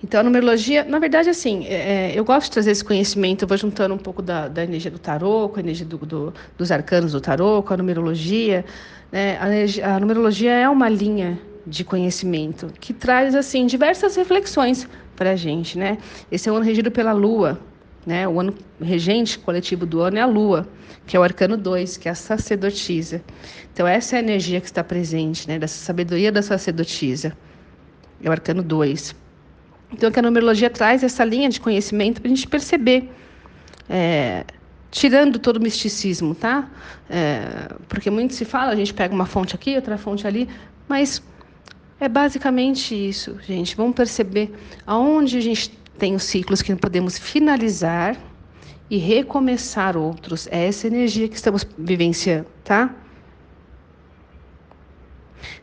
Então, 0.03 0.19
a 0.19 0.23
numerologia, 0.23 0.83
na 0.83 0.99
verdade, 0.99 1.29
assim, 1.29 1.65
é, 1.65 2.11
é, 2.11 2.19
eu 2.19 2.23
gosto 2.23 2.45
de 2.45 2.51
trazer 2.51 2.71
esse 2.71 2.83
conhecimento, 2.83 3.43
eu 3.43 3.47
vou 3.47 3.57
juntando 3.57 3.93
um 3.93 3.97
pouco 3.97 4.21
da, 4.21 4.47
da 4.47 4.63
energia 4.63 4.91
do 4.91 4.99
tarô, 4.99 5.49
com 5.49 5.57
a 5.57 5.59
energia 5.59 5.85
do, 5.85 5.97
do, 5.97 6.33
dos 6.57 6.71
arcanos 6.71 7.13
do 7.13 7.21
tarô, 7.21 7.63
com 7.63 7.73
a 7.73 7.77
numerologia. 7.77 8.63
Né? 9.11 9.37
A, 9.37 9.95
a 9.95 9.99
numerologia 9.99 10.51
é 10.51 10.69
uma 10.69 10.89
linha 10.89 11.39
de 11.65 11.83
conhecimento 11.83 12.67
que 12.79 12.93
traz, 12.93 13.33
assim, 13.33 13.65
diversas 13.65 14.15
reflexões 14.15 14.87
para 15.15 15.31
a 15.31 15.35
gente, 15.35 15.77
né? 15.77 15.97
Esse 16.31 16.49
é 16.49 16.51
um 16.51 16.55
ano 16.57 16.65
regido 16.65 16.91
pela 16.91 17.11
Lua, 17.11 17.59
né? 18.05 18.27
O 18.27 18.39
ano 18.39 18.53
regente 18.81 19.39
coletivo 19.39 19.85
do 19.85 20.01
ano 20.01 20.17
é 20.17 20.21
a 20.21 20.25
Lua, 20.25 20.67
que 21.07 21.17
é 21.17 21.19
o 21.19 21.23
arcano 21.23 21.57
2, 21.57 21.97
que 21.97 22.07
é 22.07 22.11
a 22.11 22.15
sacerdotisa. 22.15 23.21
Então, 23.73 23.87
essa 23.87 24.15
é 24.15 24.19
a 24.19 24.21
energia 24.21 24.61
que 24.61 24.67
está 24.67 24.83
presente, 24.83 25.47
né? 25.47 25.57
dessa 25.59 25.77
sabedoria 25.77 26.31
da 26.31 26.41
sacerdotisa. 26.41 27.35
É 28.23 28.29
o 28.29 28.31
arcano 28.31 28.63
2. 28.63 29.15
Então, 29.91 30.11
que 30.11 30.19
a 30.19 30.21
numerologia 30.21 30.69
traz 30.69 31.03
essa 31.03 31.23
linha 31.23 31.49
de 31.49 31.59
conhecimento 31.59 32.21
para 32.21 32.31
a 32.31 32.35
gente 32.35 32.47
perceber, 32.47 33.11
é, 33.89 34.43
tirando 34.91 35.39
todo 35.39 35.57
o 35.57 35.61
misticismo, 35.61 36.33
tá? 36.33 36.69
É, 37.09 37.73
porque 37.87 38.09
muito 38.09 38.33
se 38.33 38.45
fala, 38.45 38.71
a 38.71 38.75
gente 38.75 38.93
pega 38.93 39.13
uma 39.13 39.25
fonte 39.25 39.55
aqui, 39.55 39.75
outra 39.75 39.97
fonte 39.97 40.25
ali, 40.25 40.49
mas 40.87 41.21
é 41.99 42.09
basicamente 42.09 42.93
isso, 42.93 43.37
gente. 43.41 43.75
Vamos 43.75 43.95
perceber 43.95 44.53
aonde 44.85 45.37
a 45.37 45.41
gente 45.41 45.71
tem 45.97 46.15
os 46.15 46.23
ciclos 46.23 46.61
que 46.61 46.75
podemos 46.75 47.17
finalizar 47.17 48.17
e 48.89 48.97
recomeçar 48.97 49.97
outros. 49.97 50.47
É 50.47 50.67
essa 50.67 50.87
energia 50.87 51.27
que 51.27 51.35
estamos 51.35 51.65
vivenciando, 51.77 52.47
tá? 52.63 52.93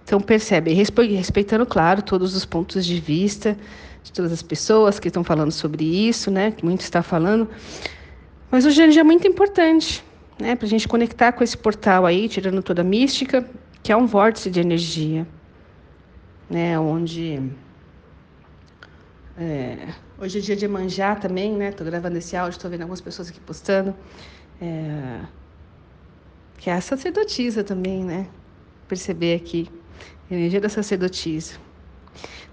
Então 0.05 0.21
percebe, 0.21 0.73
respeitando, 0.73 1.65
claro, 1.67 2.03
todos 2.03 2.35
os 2.35 2.45
pontos 2.45 2.85
de 2.85 3.01
vista 3.01 3.57
de 4.03 4.13
todas 4.13 4.33
as 4.33 4.43
pessoas 4.43 4.99
que 4.99 5.09
estão 5.09 5.23
falando 5.23 5.53
sobre 5.53 5.85
isso, 5.85 6.31
né? 6.31 6.51
Que 6.51 6.65
muito 6.65 6.81
está 6.81 7.03
falando. 7.03 7.49
Mas 8.51 8.67
hoje 8.67 8.99
é 8.99 9.05
muito 9.05 9.27
importante, 9.27 10.05
né? 10.39 10.57
Para 10.57 10.67
a 10.67 10.69
gente 10.69 10.89
conectar 10.89 11.33
com 11.33 11.45
esse 11.45 11.57
portal 11.57 12.05
aí, 12.05 12.29
tirando 12.29 12.63
toda 12.63 12.83
a 12.83 12.85
mística, 12.85 13.49
que 13.83 13.93
é 13.93 13.97
um 13.97 14.07
vórtice 14.07 14.51
de 14.51 14.61
energia, 14.61 15.27
né? 16.51 16.79
Onde 16.79 17.41
é, 19.39 19.89
hoje 20.23 20.39
é 20.39 20.41
dia 20.41 20.55
de 20.55 20.69
manjar 20.69 21.19
também, 21.19 21.53
né? 21.53 21.71
Estou 21.71 21.85
gravando 21.85 22.17
esse 22.17 22.37
áudio, 22.37 22.57
estou 22.57 22.71
vendo 22.71 22.83
algumas 22.83 23.01
pessoas 23.01 23.29
aqui 23.29 23.41
postando. 23.41 23.93
É, 24.61 25.21
que 26.59 26.71
é 26.71 26.75
a 26.75 26.81
sacerdotisa 26.81 27.65
também, 27.65 28.05
né? 28.05 28.29
Perceber 28.87 29.35
aqui, 29.35 29.69
energia 30.31 30.61
da 30.61 30.69
sacerdotisa. 30.69 31.55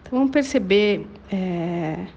Então 0.02 0.18
vamos 0.18 0.32
perceber, 0.32 1.06
é, 1.32 2.08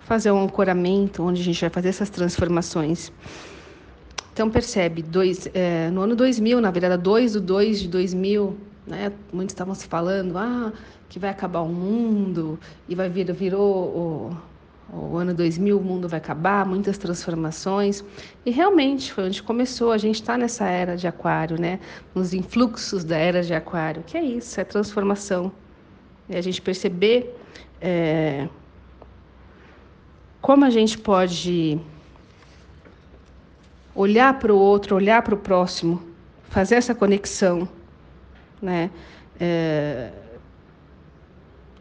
fazer 0.00 0.30
um 0.30 0.42
ancoramento 0.42 1.22
onde 1.22 1.42
a 1.42 1.44
gente 1.44 1.60
vai 1.60 1.68
fazer 1.68 1.90
essas 1.90 2.08
transformações. 2.08 3.12
Então 4.32 4.48
percebe, 4.48 5.02
dois, 5.02 5.46
é, 5.52 5.90
no 5.90 6.00
ano 6.00 6.16
2000, 6.16 6.58
na 6.58 6.70
virada 6.70 6.96
2 6.96 7.34
do 7.34 7.40
2 7.42 7.80
de 7.80 7.88
2000, 7.88 8.56
né, 8.86 9.12
muitos 9.30 9.52
estavam 9.52 9.74
se 9.74 9.86
falando, 9.86 10.38
ah, 10.38 10.72
que 11.10 11.18
vai 11.18 11.28
acabar 11.28 11.60
o 11.60 11.68
mundo, 11.68 12.58
e 12.88 12.94
vai 12.94 13.10
vir, 13.10 13.30
virou 13.34 13.60
o, 13.60 14.36
o 14.92 15.16
ano 15.16 15.32
2000, 15.32 15.78
o 15.78 15.82
mundo 15.82 16.06
vai 16.06 16.18
acabar, 16.18 16.66
muitas 16.66 16.98
transformações. 16.98 18.04
E 18.44 18.50
realmente 18.50 19.10
foi 19.10 19.24
onde 19.24 19.42
começou, 19.42 19.90
a 19.90 19.96
gente 19.96 20.16
está 20.16 20.36
nessa 20.36 20.66
era 20.66 20.96
de 20.96 21.06
aquário, 21.06 21.58
né? 21.58 21.80
Nos 22.14 22.34
influxos 22.34 23.02
da 23.02 23.16
era 23.16 23.42
de 23.42 23.54
aquário, 23.54 24.02
que 24.06 24.18
é 24.18 24.22
isso, 24.22 24.60
é 24.60 24.64
transformação. 24.64 25.50
E 26.28 26.36
a 26.36 26.42
gente 26.42 26.60
perceber 26.60 27.34
é, 27.80 28.46
como 30.42 30.64
a 30.66 30.70
gente 30.70 30.98
pode 30.98 31.80
olhar 33.94 34.38
para 34.38 34.52
o 34.52 34.58
outro, 34.58 34.94
olhar 34.94 35.22
para 35.22 35.34
o 35.34 35.38
próximo, 35.38 36.02
fazer 36.50 36.74
essa 36.74 36.94
conexão, 36.94 37.66
né? 38.60 38.90
É, 39.40 40.12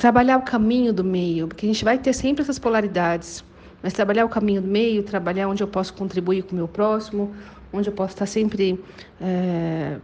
trabalhar 0.01 0.37
o 0.37 0.41
caminho 0.41 0.91
do 0.91 1.03
meio, 1.03 1.47
porque 1.47 1.63
a 1.63 1.69
gente 1.69 1.85
vai 1.85 1.95
ter 1.95 2.11
sempre 2.11 2.41
essas 2.41 2.57
polaridades, 2.57 3.45
mas 3.83 3.93
trabalhar 3.93 4.25
o 4.25 4.29
caminho 4.29 4.59
do 4.59 4.67
meio, 4.67 5.03
trabalhar 5.03 5.47
onde 5.47 5.61
eu 5.61 5.67
posso 5.67 5.93
contribuir 5.93 6.41
com 6.41 6.53
o 6.53 6.55
meu 6.55 6.67
próximo, 6.67 7.31
onde 7.71 7.87
eu 7.87 7.93
posso 7.93 8.15
estar 8.15 8.25
sempre 8.25 8.83
é, 9.21 9.97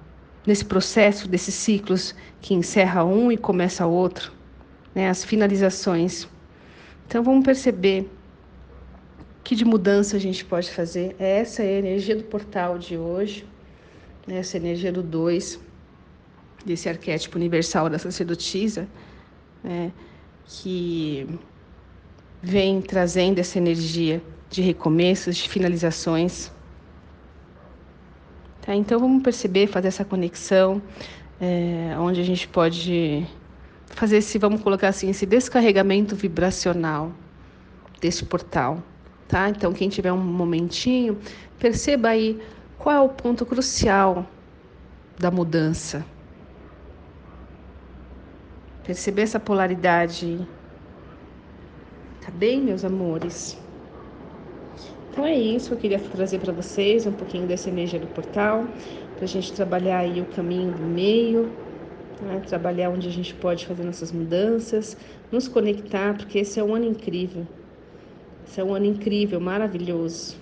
nesse 0.45 0.63
processo 0.63 1.27
desses 1.27 1.55
ciclos 1.55 2.13
que 2.39 2.53
encerra 2.53 3.03
um 3.03 3.31
e 3.31 3.37
começa 3.37 3.87
outro, 3.87 4.31
né, 4.93 5.09
as 5.09 5.25
finalizações. 5.25 6.27
Então 7.07 7.23
vamos 7.23 7.43
perceber 7.43 8.07
que 9.43 9.55
de 9.55 9.65
mudança 9.65 10.15
a 10.15 10.19
gente 10.19 10.45
pode 10.45 10.69
fazer. 10.69 11.15
Essa 11.17 11.63
é 11.63 11.69
a 11.69 11.79
energia 11.79 12.15
do 12.15 12.23
portal 12.23 12.77
de 12.77 12.95
hoje, 12.95 13.47
né, 14.27 14.37
essa 14.37 14.57
energia 14.57 14.91
do 14.91 15.01
dois, 15.01 15.59
desse 16.63 16.87
arquétipo 16.87 17.35
universal 17.35 17.89
da 17.89 17.97
sacerdotisa 17.97 18.87
né, 19.63 19.91
que 20.45 21.27
vem 22.41 22.81
trazendo 22.81 23.39
essa 23.39 23.57
energia 23.57 24.21
de 24.49 24.61
recomeços, 24.61 25.35
de 25.35 25.49
finalizações. 25.49 26.51
Tá? 28.61 28.75
Então 28.75 28.99
vamos 28.99 29.23
perceber, 29.23 29.67
fazer 29.67 29.89
essa 29.89 30.05
conexão, 30.05 30.81
é, 31.39 31.95
onde 31.99 32.21
a 32.21 32.23
gente 32.23 32.47
pode 32.47 33.25
fazer 33.87 34.17
esse, 34.17 34.37
vamos 34.37 34.61
colocar 34.61 34.89
assim, 34.89 35.09
esse 35.09 35.25
descarregamento 35.25 36.15
vibracional 36.15 37.11
desse 37.99 38.25
portal. 38.25 38.81
Tá? 39.27 39.49
Então 39.49 39.73
quem 39.73 39.89
tiver 39.89 40.11
um 40.13 40.17
momentinho, 40.17 41.17
perceba 41.59 42.09
aí 42.09 42.39
qual 42.77 42.95
é 42.95 43.01
o 43.01 43.09
ponto 43.09 43.45
crucial 43.45 44.25
da 45.19 45.31
mudança 45.31 46.05
Perceber 48.87 49.23
essa 49.23 49.37
polaridade. 49.37 50.39
Tá 52.21 52.31
bem, 52.31 52.61
meus 52.61 52.85
amores? 52.85 53.57
Então 55.11 55.25
é 55.25 55.35
isso 55.35 55.73
eu 55.73 55.77
queria 55.77 55.99
trazer 55.99 56.39
para 56.39 56.53
vocês, 56.53 57.05
um 57.05 57.11
pouquinho 57.11 57.45
dessa 57.45 57.67
energia 57.67 57.99
do 57.99 58.07
portal, 58.07 58.65
para 59.17 59.25
a 59.25 59.27
gente 59.27 59.51
trabalhar 59.51 59.97
aí 59.97 60.21
o 60.21 60.25
caminho 60.27 60.71
do 60.71 60.83
meio, 60.83 61.51
né? 62.21 62.41
trabalhar 62.47 62.89
onde 62.89 63.09
a 63.09 63.11
gente 63.11 63.35
pode 63.35 63.65
fazer 63.65 63.83
nossas 63.83 64.13
mudanças, 64.13 64.95
nos 65.29 65.49
conectar, 65.49 66.15
porque 66.15 66.39
esse 66.39 66.57
é 66.57 66.63
um 66.63 66.73
ano 66.73 66.85
incrível. 66.85 67.45
Esse 68.47 68.61
é 68.61 68.63
um 68.63 68.73
ano 68.73 68.85
incrível, 68.85 69.41
maravilhoso. 69.41 70.37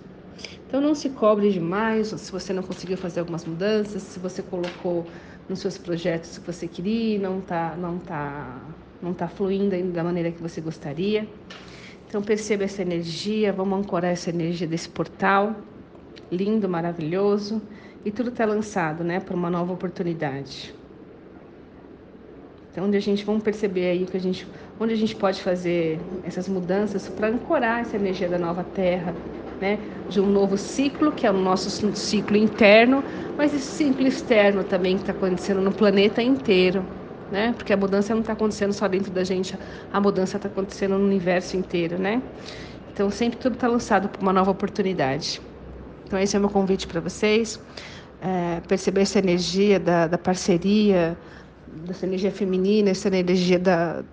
Então 0.67 0.79
não 0.79 0.93
se 0.93 1.09
cobre 1.09 1.51
demais 1.51 2.09
se 2.09 2.31
você 2.31 2.53
não 2.53 2.61
conseguiu 2.61 2.97
fazer 2.97 3.21
algumas 3.21 3.43
mudanças, 3.43 4.03
se 4.03 4.19
você 4.19 4.43
colocou 4.43 5.03
nos 5.47 5.59
seus 5.59 5.77
projetos 5.77 6.37
que 6.37 6.45
você 6.45 6.67
queria, 6.67 7.19
não 7.19 7.39
está 7.39 7.75
não 7.75 7.99
tá, 7.99 8.61
não 9.01 9.13
tá 9.13 9.27
fluindo 9.27 9.75
ainda 9.75 9.91
da 9.91 10.03
maneira 10.03 10.31
que 10.31 10.41
você 10.41 10.61
gostaria. 10.61 11.27
Então 12.07 12.21
perceba 12.21 12.63
essa 12.63 12.81
energia, 12.81 13.51
vamos 13.51 13.79
ancorar 13.79 14.11
essa 14.11 14.29
energia 14.29 14.67
desse 14.67 14.89
portal 14.89 15.55
lindo, 16.31 16.67
maravilhoso 16.67 17.61
e 18.03 18.11
tudo 18.11 18.29
está 18.29 18.45
lançado, 18.45 19.03
né, 19.03 19.19
para 19.19 19.35
uma 19.35 19.49
nova 19.49 19.73
oportunidade. 19.73 20.73
Então, 22.71 22.85
onde 22.85 22.97
a 22.97 22.99
gente 22.99 23.23
vamos 23.23 23.41
perceber 23.41 23.89
aí 23.89 24.05
que 24.05 24.17
a 24.17 24.19
gente, 24.19 24.45
onde 24.79 24.93
a 24.93 24.97
gente 24.97 25.15
pode 25.15 25.41
fazer 25.41 25.97
essas 26.25 26.47
mudanças 26.49 27.07
para 27.07 27.29
ancorar 27.29 27.79
essa 27.79 27.95
energia 27.95 28.27
da 28.27 28.37
nova 28.37 28.65
Terra, 28.65 29.15
né, 29.62 29.79
de 30.07 30.19
um 30.21 30.27
novo 30.29 30.57
ciclo, 30.57 31.12
que 31.12 31.25
é 31.25 31.31
o 31.31 31.33
nosso 31.33 31.69
ciclo 31.95 32.38
interno, 32.38 33.03
mas 33.38 33.53
esse 33.53 33.65
ciclo 33.65 34.07
externo 34.07 34.63
também 34.63 34.95
que 34.97 35.03
está 35.03 35.13
acontecendo 35.13 35.62
no 35.62 35.71
planeta 35.74 36.21
inteiro. 36.21 36.85
né? 37.31 37.53
Porque 37.57 37.74
a 37.74 37.77
mudança 37.77 38.13
não 38.13 38.21
está 38.21 38.33
acontecendo 38.33 38.74
só 38.74 38.88
dentro 38.88 39.12
da 39.12 39.24
gente, 39.24 39.57
a 39.91 40.00
mudança 40.01 40.38
está 40.38 40.47
acontecendo 40.50 40.97
no 40.97 41.05
universo 41.05 41.57
inteiro, 41.57 41.97
né? 42.00 42.21
Então 42.91 43.09
sempre 43.09 43.39
tudo 43.39 43.55
está 43.55 43.67
lançado 43.67 44.09
para 44.09 44.21
uma 44.21 44.33
nova 44.33 44.51
oportunidade. 44.51 45.41
Então 46.05 46.19
esse 46.19 46.35
é 46.35 46.39
o 46.39 46.41
meu 46.41 46.50
convite 46.50 46.88
para 46.88 47.01
vocês. 47.01 47.59
É, 48.21 48.62
perceber 48.67 49.01
essa 49.01 49.19
energia 49.19 49.79
da, 49.79 50.07
da 50.07 50.17
parceria, 50.17 51.17
dessa 51.67 52.05
energia 52.05 52.31
feminina, 52.31 52.89
essa 52.91 53.07
energia 53.09 53.59
da, 53.59 54.03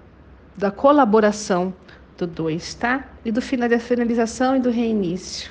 da 0.57 0.71
colaboração 0.71 1.75
do 2.17 2.27
dois, 2.27 2.75
tá? 2.75 3.09
E 3.25 3.33
do 3.33 3.41
final 3.41 3.69
da 3.69 3.79
finalização 3.79 4.57
e 4.57 4.61
do 4.61 4.71
reinício. 4.71 5.51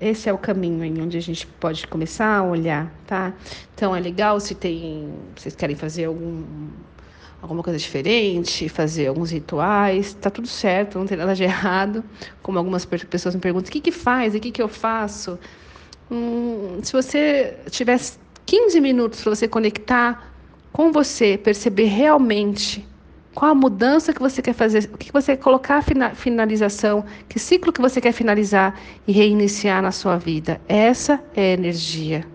Esse 0.00 0.28
é 0.28 0.32
o 0.32 0.38
caminho 0.38 0.84
em 0.84 1.00
onde 1.00 1.16
a 1.16 1.20
gente 1.20 1.46
pode 1.46 1.86
começar 1.86 2.38
a 2.38 2.42
olhar, 2.42 2.92
tá? 3.06 3.32
Então 3.74 3.94
é 3.94 4.00
legal 4.00 4.40
se 4.40 4.54
tem, 4.54 5.12
vocês 5.36 5.54
querem 5.54 5.76
fazer 5.76 6.06
algum 6.06 6.42
alguma 7.40 7.62
coisa 7.62 7.78
diferente, 7.78 8.68
fazer 8.68 9.08
alguns 9.08 9.32
rituais, 9.32 10.14
tá 10.14 10.30
tudo 10.30 10.46
certo, 10.46 10.96
não 10.96 11.06
tem 11.06 11.16
nada 11.18 11.34
de 11.34 11.42
errado. 11.44 12.04
Como 12.40 12.56
algumas 12.56 12.84
pessoas 12.84 13.34
me 13.34 13.40
perguntam, 13.40 13.68
o 13.68 13.72
que 13.72 13.80
que 13.80 13.92
faz? 13.92 14.34
O 14.34 14.40
que 14.40 14.52
que 14.52 14.62
eu 14.62 14.68
faço? 14.68 15.38
Hum, 16.10 16.78
se 16.82 16.92
você 16.92 17.58
tivesse 17.70 18.18
15 18.46 18.80
minutos 18.80 19.22
para 19.22 19.34
você 19.34 19.48
conectar 19.48 20.32
com 20.72 20.92
você, 20.92 21.36
perceber 21.36 21.86
realmente 21.86 22.86
qual 23.34 23.50
a 23.50 23.54
mudança 23.54 24.12
que 24.12 24.20
você 24.20 24.42
quer 24.42 24.52
fazer? 24.52 24.90
O 24.92 24.98
que 24.98 25.10
você 25.10 25.34
quer 25.34 25.42
colocar 25.42 25.78
a 25.78 26.14
finalização? 26.14 27.04
Que 27.28 27.38
ciclo 27.38 27.72
que 27.72 27.80
você 27.80 28.00
quer 28.00 28.12
finalizar 28.12 28.78
e 29.06 29.12
reiniciar 29.12 29.80
na 29.82 29.90
sua 29.90 30.18
vida? 30.18 30.60
Essa 30.68 31.22
é 31.34 31.40
a 31.40 31.54
energia. 31.54 32.26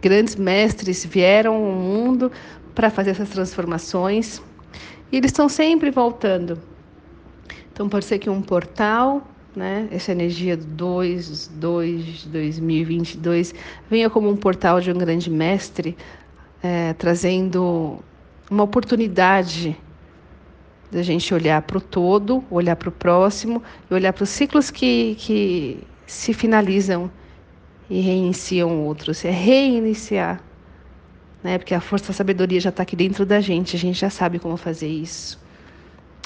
Grandes 0.00 0.36
mestres 0.36 1.04
vieram 1.04 1.54
ao 1.54 1.72
mundo 1.72 2.30
para 2.72 2.88
fazer 2.88 3.10
essas 3.10 3.28
transformações 3.30 4.40
e 5.10 5.16
eles 5.16 5.30
estão 5.32 5.48
sempre 5.48 5.90
voltando. 5.90 6.60
Então 7.72 7.88
pode 7.88 8.04
ser 8.04 8.20
que 8.20 8.30
um 8.30 8.40
portal, 8.40 9.26
né, 9.56 9.88
essa 9.90 10.12
energia 10.12 10.56
do 10.56 10.64
2, 10.64 11.48
2, 11.48 12.26
2022, 12.26 13.54
venha 13.90 14.08
como 14.08 14.30
um 14.30 14.36
portal 14.36 14.80
de 14.80 14.92
um 14.92 14.98
grande 14.98 15.28
mestre, 15.28 15.96
é, 16.62 16.92
trazendo 16.92 17.98
uma 18.50 18.62
oportunidade 18.62 19.76
da 20.90 21.02
gente 21.02 21.32
olhar 21.34 21.60
para 21.62 21.78
o 21.78 21.80
todo, 21.80 22.42
olhar 22.50 22.76
para 22.76 22.88
o 22.88 22.92
próximo 22.92 23.62
e 23.90 23.94
olhar 23.94 24.12
para 24.12 24.24
os 24.24 24.30
ciclos 24.30 24.70
que, 24.70 25.16
que 25.18 25.84
se 26.06 26.32
finalizam 26.32 27.10
e 27.90 28.00
reiniciam 28.00 28.84
outros. 28.84 29.24
É 29.24 29.30
reiniciar. 29.30 30.40
Né? 31.42 31.58
Porque 31.58 31.74
a 31.74 31.80
força 31.80 32.08
da 32.08 32.12
sabedoria 32.12 32.60
já 32.60 32.70
está 32.70 32.82
aqui 32.82 32.96
dentro 32.96 33.24
da 33.24 33.40
gente, 33.40 33.76
a 33.76 33.78
gente 33.78 34.00
já 34.00 34.10
sabe 34.10 34.38
como 34.38 34.56
fazer 34.56 34.88
isso. 34.88 35.38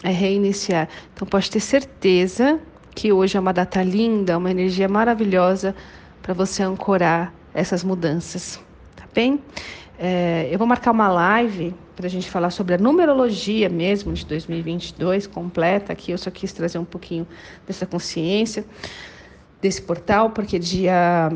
É 0.02 0.10
reiniciar. 0.10 0.88
Então 1.12 1.26
pode 1.26 1.50
ter 1.50 1.60
certeza 1.60 2.60
que 2.94 3.12
hoje 3.12 3.36
é 3.36 3.40
uma 3.40 3.52
data 3.52 3.82
linda, 3.82 4.38
uma 4.38 4.50
energia 4.50 4.88
maravilhosa 4.88 5.74
para 6.20 6.34
você 6.34 6.62
ancorar 6.62 7.32
essas 7.52 7.82
mudanças. 7.82 8.60
Tá 8.94 9.04
bem? 9.12 9.40
É, 10.04 10.48
eu 10.50 10.58
vou 10.58 10.66
marcar 10.66 10.90
uma 10.90 11.06
live 11.06 11.72
para 11.94 12.06
a 12.06 12.10
gente 12.10 12.28
falar 12.28 12.50
sobre 12.50 12.74
a 12.74 12.78
numerologia 12.78 13.68
mesmo 13.68 14.12
de 14.12 14.26
2022 14.26 15.28
completa. 15.28 15.92
Aqui 15.92 16.10
eu 16.10 16.18
só 16.18 16.28
quis 16.28 16.52
trazer 16.52 16.76
um 16.78 16.84
pouquinho 16.84 17.24
dessa 17.64 17.86
consciência 17.86 18.64
desse 19.60 19.80
portal, 19.80 20.30
porque 20.30 20.58
dia 20.58 21.30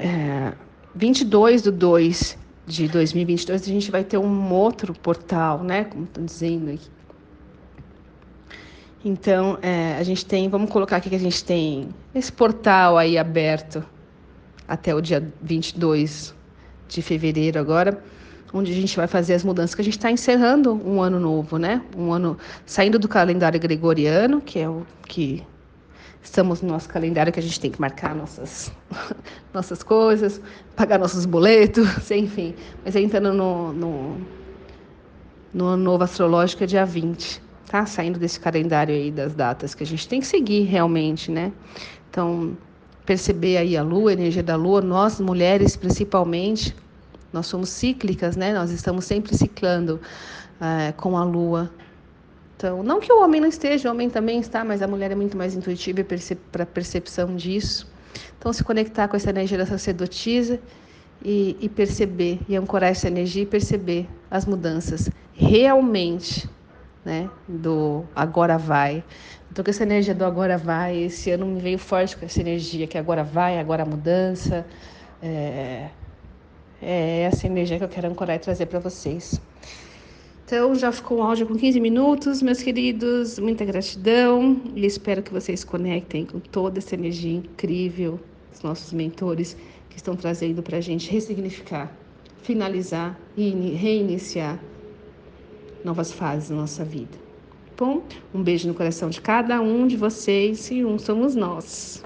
é, 0.00 0.52
22 0.96 1.62
do 1.62 1.70
2 1.70 2.36
de 2.66 2.88
2022 2.88 3.62
a 3.62 3.64
gente 3.66 3.88
vai 3.88 4.02
ter 4.02 4.18
um 4.18 4.52
outro 4.52 4.92
portal, 4.94 5.62
né? 5.62 5.84
Como 5.84 6.02
estão 6.02 6.24
dizendo 6.24 6.72
aqui. 6.72 6.90
Então, 9.04 9.60
é, 9.62 9.96
a 9.96 10.02
gente 10.02 10.26
tem, 10.26 10.48
vamos 10.48 10.72
colocar 10.72 10.96
aqui 10.96 11.08
que 11.08 11.14
a 11.14 11.20
gente 11.20 11.44
tem 11.44 11.90
esse 12.12 12.32
portal 12.32 12.98
aí 12.98 13.16
aberto 13.16 13.84
até 14.66 14.92
o 14.92 15.00
dia 15.00 15.32
22 15.40 16.36
de 16.88 17.02
fevereiro 17.02 17.60
agora, 17.60 18.02
onde 18.52 18.72
a 18.72 18.74
gente 18.74 18.96
vai 18.96 19.06
fazer 19.06 19.34
as 19.34 19.44
mudanças, 19.44 19.74
que 19.74 19.82
a 19.82 19.84
gente 19.84 19.98
está 19.98 20.10
encerrando 20.10 20.72
um 20.72 21.02
ano 21.02 21.20
novo, 21.20 21.58
né? 21.58 21.82
Um 21.96 22.12
ano 22.12 22.38
saindo 22.64 22.98
do 22.98 23.06
calendário 23.06 23.60
gregoriano, 23.60 24.40
que 24.40 24.58
é 24.58 24.68
o 24.68 24.86
que 25.06 25.46
estamos 26.22 26.62
no 26.62 26.68
nosso 26.68 26.88
calendário 26.88 27.32
que 27.32 27.38
a 27.38 27.42
gente 27.42 27.60
tem 27.60 27.70
que 27.70 27.80
marcar 27.80 28.14
nossas, 28.14 28.72
nossas 29.52 29.82
coisas, 29.82 30.40
pagar 30.74 30.98
nossos 30.98 31.26
boletos, 31.26 31.88
enfim. 32.10 32.54
Mas 32.84 32.96
entrando 32.96 33.32
no, 33.32 33.72
no, 33.72 34.16
no 35.52 35.66
ano 35.66 35.82
novo 35.82 36.04
astrológico 36.04 36.64
é 36.64 36.66
dia 36.66 36.86
20, 36.86 37.42
tá? 37.66 37.84
Saindo 37.86 38.18
desse 38.18 38.40
calendário 38.40 38.94
aí 38.94 39.10
das 39.10 39.34
datas 39.34 39.74
que 39.74 39.82
a 39.82 39.86
gente 39.86 40.08
tem 40.08 40.20
que 40.20 40.26
seguir 40.26 40.62
realmente, 40.62 41.30
né? 41.30 41.52
Então, 42.10 42.56
perceber 43.08 43.56
aí 43.56 43.74
a 43.74 43.82
lua, 43.82 44.10
a 44.10 44.12
energia 44.12 44.42
da 44.42 44.54
lua, 44.54 44.82
nós 44.82 45.18
mulheres 45.18 45.74
principalmente, 45.74 46.76
nós 47.32 47.46
somos 47.46 47.70
cíclicas, 47.70 48.36
né? 48.36 48.52
Nós 48.52 48.70
estamos 48.70 49.06
sempre 49.06 49.34
ciclando 49.34 49.98
é, 50.60 50.92
com 50.92 51.16
a 51.16 51.24
lua. 51.24 51.70
Então, 52.54 52.82
não 52.82 53.00
que 53.00 53.10
o 53.10 53.22
homem 53.24 53.40
não 53.40 53.48
esteja, 53.48 53.88
o 53.88 53.92
homem 53.92 54.10
também 54.10 54.38
está, 54.40 54.62
mas 54.62 54.82
a 54.82 54.86
mulher 54.86 55.10
é 55.10 55.14
muito 55.14 55.38
mais 55.38 55.54
intuitiva 55.54 56.04
para 56.52 56.64
a 56.64 56.66
percepção 56.66 57.34
disso. 57.34 57.90
Então, 58.38 58.52
se 58.52 58.62
conectar 58.62 59.08
com 59.08 59.16
essa 59.16 59.30
energia 59.30 59.56
da 59.56 59.64
sacerdotisa 59.64 60.60
e, 61.24 61.56
e 61.62 61.68
perceber, 61.68 62.40
e 62.46 62.56
ancorar 62.56 62.90
essa 62.90 63.06
energia 63.06 63.44
e 63.44 63.46
perceber 63.46 64.06
as 64.30 64.44
mudanças 64.44 65.08
realmente, 65.32 66.46
né? 67.06 67.30
Do 67.48 68.04
agora 68.14 68.58
vai, 68.58 69.02
então, 69.58 69.64
com 69.64 69.70
essa 69.72 69.82
energia 69.82 70.14
do 70.14 70.24
agora 70.24 70.56
vai, 70.56 70.96
esse 71.02 71.32
ano 71.32 71.44
me 71.44 71.58
veio 71.58 71.80
forte 71.80 72.16
com 72.16 72.24
essa 72.24 72.40
energia 72.40 72.86
que 72.86 72.96
agora 72.96 73.24
vai, 73.24 73.58
agora 73.58 73.84
mudança. 73.84 74.64
É, 75.20 75.88
é 76.80 77.22
essa 77.22 77.44
energia 77.48 77.76
que 77.76 77.82
eu 77.82 77.88
quero 77.88 78.06
ancorar 78.06 78.36
e 78.36 78.38
trazer 78.38 78.66
para 78.66 78.78
vocês. 78.78 79.40
Então, 80.46 80.76
já 80.76 80.92
ficou 80.92 81.18
um 81.18 81.22
áudio 81.24 81.44
com 81.44 81.56
15 81.56 81.80
minutos, 81.80 82.40
meus 82.40 82.62
queridos. 82.62 83.40
Muita 83.40 83.64
gratidão 83.64 84.62
e 84.76 84.86
espero 84.86 85.24
que 85.24 85.32
vocês 85.32 85.64
conectem 85.64 86.24
com 86.24 86.38
toda 86.38 86.78
essa 86.78 86.94
energia 86.94 87.34
incrível, 87.38 88.20
os 88.54 88.62
nossos 88.62 88.92
mentores 88.92 89.56
que 89.90 89.96
estão 89.96 90.14
trazendo 90.14 90.62
para 90.62 90.76
a 90.76 90.80
gente 90.80 91.10
ressignificar, 91.10 91.92
finalizar 92.42 93.18
e 93.36 93.50
reiniciar 93.74 94.56
novas 95.84 96.12
fases 96.12 96.50
na 96.50 96.58
nossa 96.58 96.84
vida 96.84 97.27
Um 97.84 98.42
beijo 98.42 98.66
no 98.66 98.74
coração 98.74 99.08
de 99.08 99.20
cada 99.20 99.60
um 99.60 99.86
de 99.86 99.96
vocês 99.96 100.70
e 100.70 100.84
um 100.84 100.98
somos 100.98 101.34
nós. 101.34 102.02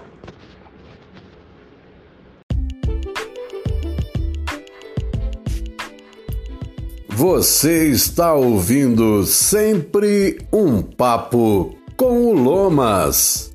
Você 7.09 7.89
está 7.89 8.35
ouvindo 8.35 9.25
sempre 9.25 10.39
um 10.53 10.83
papo 10.83 11.77
com 11.97 12.27
o 12.27 12.33
Lomas. 12.33 13.53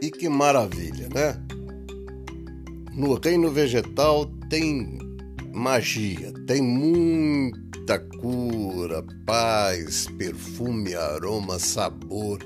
E 0.00 0.10
que 0.10 0.28
maravilha, 0.28 1.08
né? 1.12 1.41
No 2.94 3.14
reino 3.14 3.50
vegetal 3.50 4.26
tem 4.48 4.98
magia, 5.52 6.32
tem 6.46 6.62
muita 6.62 7.98
cura, 7.98 9.04
paz, 9.26 10.06
perfume, 10.18 10.94
aroma, 10.94 11.58
sabor. 11.58 12.38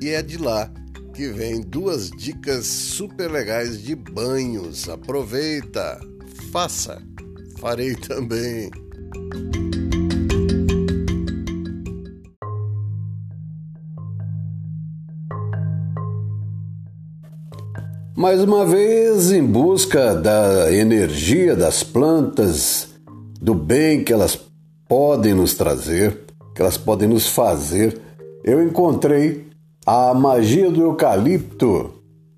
E 0.00 0.10
é 0.10 0.22
de 0.22 0.38
lá 0.38 0.72
que 1.14 1.28
vem 1.28 1.60
duas 1.60 2.10
dicas 2.10 2.66
super 2.66 3.30
legais 3.30 3.82
de 3.82 3.94
banhos. 3.94 4.88
Aproveita, 4.88 6.00
faça. 6.50 7.02
Farei 7.58 7.94
também. 7.94 8.70
Mais 18.20 18.42
uma 18.42 18.66
vez, 18.66 19.32
em 19.32 19.42
busca 19.42 20.14
da 20.14 20.70
energia 20.70 21.56
das 21.56 21.82
plantas, 21.82 22.86
do 23.40 23.54
bem 23.54 24.04
que 24.04 24.12
elas 24.12 24.38
podem 24.86 25.32
nos 25.32 25.54
trazer, 25.54 26.26
que 26.54 26.60
elas 26.60 26.76
podem 26.76 27.08
nos 27.08 27.28
fazer, 27.30 27.98
eu 28.44 28.62
encontrei 28.62 29.48
a 29.86 30.12
magia 30.12 30.70
do 30.70 30.82
eucalipto 30.82 31.94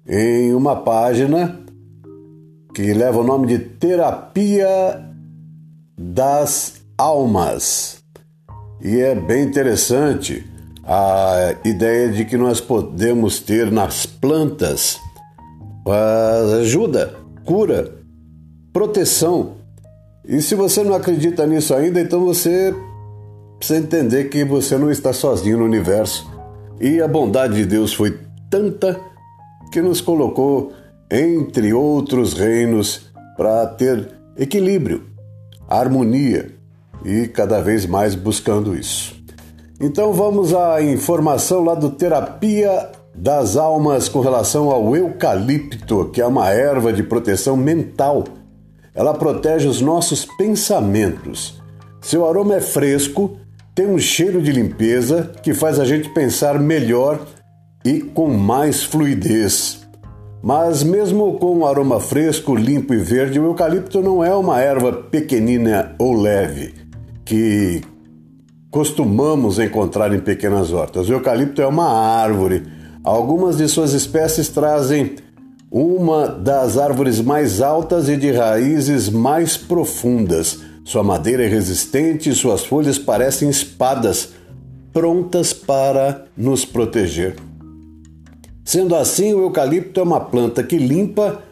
em 0.07 0.55
uma 0.55 0.77
página 0.77 1.59
que 2.73 2.95
leva 2.95 3.18
o 3.18 3.25
nome 3.25 3.49
de 3.49 3.59
Terapia 3.59 5.05
das 5.99 6.75
Almas. 6.97 8.05
E 8.81 9.01
é 9.01 9.16
bem 9.16 9.47
interessante 9.47 10.47
a 10.85 11.57
ideia 11.64 12.09
de 12.09 12.25
que 12.25 12.37
nós 12.37 12.61
podemos 12.61 13.40
ter 13.40 13.73
nas 13.73 14.07
plantas 14.07 15.02
ajuda, 16.61 17.14
cura, 17.45 17.92
proteção. 18.73 19.57
E 20.27 20.40
se 20.40 20.55
você 20.55 20.85
não 20.85 20.95
acredita 20.95 21.47
nisso 21.47 21.75
ainda, 21.75 22.01
então 22.01 22.25
você 22.25 22.75
precisa 23.59 23.81
entender 23.81 24.25
que 24.25 24.45
você 24.45 24.79
não 24.79 24.90
está 24.90 25.12
sozinho 25.12 25.59
no 25.59 25.64
universo. 25.64 26.31
E 26.81 27.01
a 27.01 27.09
bondade 27.09 27.55
de 27.55 27.66
Deus 27.66 27.92
foi 27.92 28.18
tanta 28.51 29.01
que 29.73 29.81
nos 29.81 30.01
colocou 30.01 30.73
entre 31.11 31.73
outros 31.73 32.35
reinos 32.35 33.12
para 33.37 33.66
ter 33.66 34.09
equilíbrio, 34.37 35.05
harmonia 35.68 36.51
e 37.05 37.27
cada 37.29 37.61
vez 37.61 37.87
mais 37.87 38.14
buscando 38.14 38.75
isso. 38.77 39.14
Então 39.81 40.12
vamos 40.12 40.55
à 40.55 40.81
informação 40.83 41.64
lá 41.64 41.75
do 41.75 41.90
Terapia 41.90 42.90
das 43.14 43.57
Almas 43.57 44.09
com 44.09 44.20
relação 44.20 44.70
ao 44.70 44.96
eucalipto, 44.96 46.11
que 46.12 46.20
é 46.20 46.27
uma 46.27 46.51
erva 46.51 46.92
de 46.92 47.03
proteção 47.03 47.57
mental. 47.57 48.25
Ela 48.94 49.14
protege 49.14 49.68
os 49.68 49.81
nossos 49.81 50.25
pensamentos. 50.25 51.61
Seu 52.01 52.27
aroma 52.27 52.57
é 52.57 52.61
fresco, 52.61 53.37
tem 53.75 53.87
um 53.87 53.98
cheiro 53.98 54.42
de 54.42 54.53
limpeza 54.53 55.31
que 55.42 55.55
faz 55.55 55.79
a 55.79 55.85
gente 55.85 56.09
pensar 56.11 56.59
melhor 56.59 57.20
e 57.85 58.01
com 58.01 58.29
mais 58.29 58.83
fluidez. 58.83 59.81
Mas 60.42 60.83
mesmo 60.83 61.38
com 61.38 61.59
um 61.59 61.66
aroma 61.66 62.01
fresco, 62.01 62.55
limpo 62.55 62.92
e 62.92 62.98
verde, 62.98 63.38
o 63.38 63.46
eucalipto 63.46 64.03
não 64.03 64.25
é 64.25 64.35
uma 64.35 64.61
erva 64.61 64.92
pequenina 64.92 65.94
ou 65.98 66.14
leve 66.14 66.75
que 67.25 67.81
costumamos 68.70 69.59
encontrar 69.59 70.12
em 70.12 70.18
pequenas 70.18 70.72
hortas. 70.72 71.09
O 71.09 71.12
eucalipto 71.12 71.62
é 71.62 71.66
uma 71.66 71.88
árvore. 71.88 72.62
Algumas 73.05 73.57
de 73.57 73.69
suas 73.69 73.93
espécies 73.93 74.49
trazem 74.49 75.17
uma 75.69 76.29
das 76.29 76.79
árvores 76.79 77.21
mais 77.21 77.61
altas 77.61 78.09
e 78.09 78.17
de 78.17 78.31
raízes 78.31 79.09
mais 79.09 79.57
profundas. 79.57 80.61
Sua 80.85 81.03
madeira 81.03 81.45
é 81.45 81.49
resistente 81.49 82.31
e 82.31 82.35
suas 82.35 82.65
folhas 82.65 82.99
parecem 82.99 83.51
espadas, 83.51 84.29
prontas 84.93 85.53
para 85.53 86.27
nos 86.37 86.65
proteger. 86.65 87.37
Sendo 88.65 88.95
assim, 88.95 89.35
o 89.35 89.43
eucalipto 89.43 89.99
é 89.99 90.03
uma 90.03 90.21
planta 90.21 90.62
que 90.62 90.77
limpa 90.79 91.43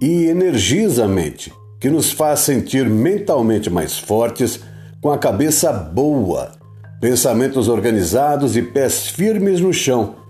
e 0.00 0.24
energiza 0.24 1.04
a 1.04 1.08
mente, 1.08 1.52
que 1.78 1.90
nos 1.90 2.12
faz 2.12 2.40
sentir 2.40 2.88
mentalmente 2.88 3.68
mais 3.68 3.98
fortes 3.98 4.60
com 5.02 5.10
a 5.10 5.18
cabeça 5.18 5.70
boa, 5.70 6.52
pensamentos 7.00 7.68
organizados 7.68 8.56
e 8.56 8.62
pés 8.62 9.08
firmes 9.08 9.60
no 9.60 9.72
chão, 9.72 10.21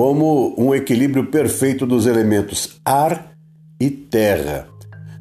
como 0.00 0.54
um 0.56 0.74
equilíbrio 0.74 1.26
perfeito 1.26 1.84
dos 1.84 2.06
elementos 2.06 2.80
ar 2.82 3.34
e 3.78 3.90
terra. 3.90 4.66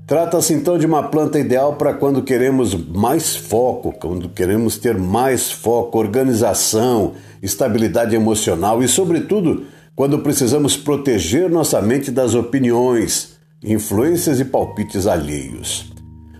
Trata-se 0.07 0.53
então 0.53 0.77
de 0.77 0.85
uma 0.85 1.03
planta 1.03 1.37
ideal 1.37 1.73
para 1.73 1.93
quando 1.93 2.23
queremos 2.23 2.73
mais 2.73 3.35
foco, 3.35 3.91
quando 3.91 4.29
queremos 4.29 4.77
ter 4.77 4.97
mais 4.97 5.51
foco, 5.51 5.99
organização, 5.99 7.11
estabilidade 7.43 8.15
emocional 8.15 8.81
e, 8.81 8.87
sobretudo, 8.87 9.65
quando 9.97 10.19
precisamos 10.19 10.77
proteger 10.77 11.49
nossa 11.49 11.81
mente 11.81 12.09
das 12.09 12.33
opiniões, 12.33 13.33
influências 13.61 14.39
e 14.39 14.45
palpites 14.45 15.05
alheios 15.05 15.91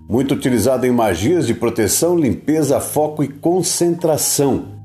muito 0.10 0.34
utilizado 0.34 0.88
em 0.88 0.92
magias 0.92 1.46
de 1.46 1.54
proteção, 1.54 2.18
limpeza, 2.18 2.80
foco 2.80 3.24
e 3.24 3.28
concentração. 3.28 4.79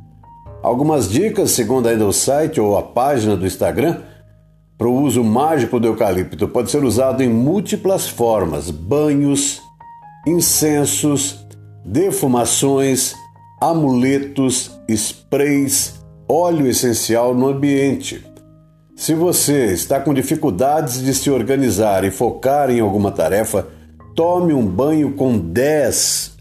Algumas 0.65 1.09
dicas, 1.09 1.51
segundo 1.51 1.89
ainda 1.89 2.07
o 2.07 2.13
site 2.13 2.61
ou 2.61 2.77
a 2.77 2.83
página 2.83 3.37
do 3.37 3.47
Instagram, 3.47 3.99
para 4.77 4.89
o 4.89 5.03
uso 5.03 5.23
mágico 5.23 5.79
do 5.79 5.87
eucalipto. 5.87 6.49
Pode 6.49 6.71
ser 6.71 6.83
usado 6.83 7.23
em 7.23 7.29
múltiplas 7.29 8.09
formas: 8.09 8.71
banhos, 8.71 9.61
incensos, 10.27 11.47
defumações, 11.85 13.15
amuletos, 13.61 14.73
sprays, 14.89 16.03
óleo 16.29 16.67
essencial 16.67 17.35
no 17.35 17.49
ambiente. 17.49 18.27
Se 18.97 19.15
você 19.15 19.67
está 19.67 20.01
com 20.01 20.15
dificuldades 20.15 21.03
de 21.03 21.15
se 21.15 21.31
organizar 21.31 22.05
e 22.05 22.11
focar 22.11 22.71
em 22.71 22.81
alguma 22.81 23.13
tarefa, 23.13 23.69
Tome 24.15 24.55
um 24.55 24.65
banho 24.65 25.15
com 25.15 25.37
10, 25.37 26.37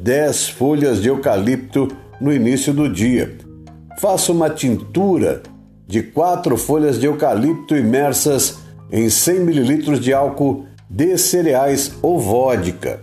10 0.00 0.48
folhas 0.48 1.00
de 1.00 1.08
eucalipto 1.08 1.86
no 2.20 2.32
início 2.32 2.74
do 2.74 2.92
dia. 2.92 3.38
Faça 3.98 4.32
uma 4.32 4.50
tintura 4.50 5.42
de 5.86 6.02
4 6.02 6.56
folhas 6.56 6.98
de 6.98 7.06
eucalipto 7.06 7.76
imersas 7.76 8.58
em 8.90 9.08
100 9.08 9.36
ml 9.36 9.98
de 9.98 10.12
álcool 10.12 10.66
de 10.88 11.16
cereais 11.16 11.92
ou 12.02 12.18
vodka. 12.18 13.00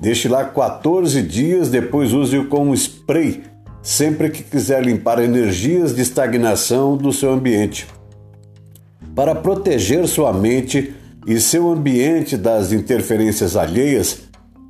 Deixe 0.00 0.28
lá 0.28 0.44
14 0.44 1.22
dias, 1.22 1.68
depois 1.68 2.12
use-o 2.12 2.46
como 2.46 2.74
spray 2.74 3.42
sempre 3.82 4.28
que 4.28 4.42
quiser 4.42 4.84
limpar 4.84 5.18
energias 5.18 5.94
de 5.94 6.02
estagnação 6.02 6.96
do 6.96 7.12
seu 7.12 7.32
ambiente. 7.32 7.86
Para 9.14 9.34
proteger 9.34 10.06
sua 10.06 10.32
mente 10.32 10.94
e 11.26 11.40
seu 11.40 11.70
ambiente 11.70 12.36
das 12.36 12.70
interferências 12.72 13.56
alheias, 13.56 14.20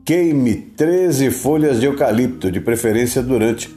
queime 0.04 0.54
13 0.54 1.31
folhas 1.31 1.81
de 1.81 1.87
eucalipto, 1.87 2.50
de 2.50 2.61
preferência 2.61 3.22
durante 3.22 3.68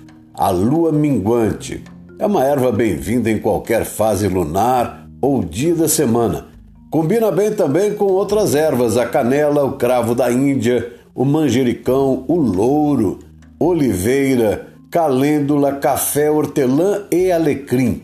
a 0.41 0.49
lua 0.49 0.91
minguante. 0.91 1.83
É 2.17 2.25
uma 2.25 2.43
erva 2.43 2.71
bem-vinda 2.71 3.29
em 3.29 3.37
qualquer 3.37 3.85
fase 3.85 4.27
lunar 4.27 5.07
ou 5.21 5.43
dia 5.43 5.75
da 5.75 5.87
semana. 5.87 6.47
Combina 6.89 7.31
bem 7.31 7.51
também 7.51 7.93
com 7.93 8.05
outras 8.05 8.55
ervas, 8.55 8.97
a 8.97 9.05
canela, 9.05 9.63
o 9.63 9.73
cravo 9.73 10.15
da 10.15 10.31
Índia, 10.31 10.93
o 11.13 11.23
manjericão, 11.23 12.25
o 12.27 12.37
louro, 12.37 13.19
oliveira, 13.59 14.65
calêndula, 14.89 15.73
café, 15.73 16.31
hortelã 16.31 17.03
e 17.11 17.31
alecrim. 17.31 18.01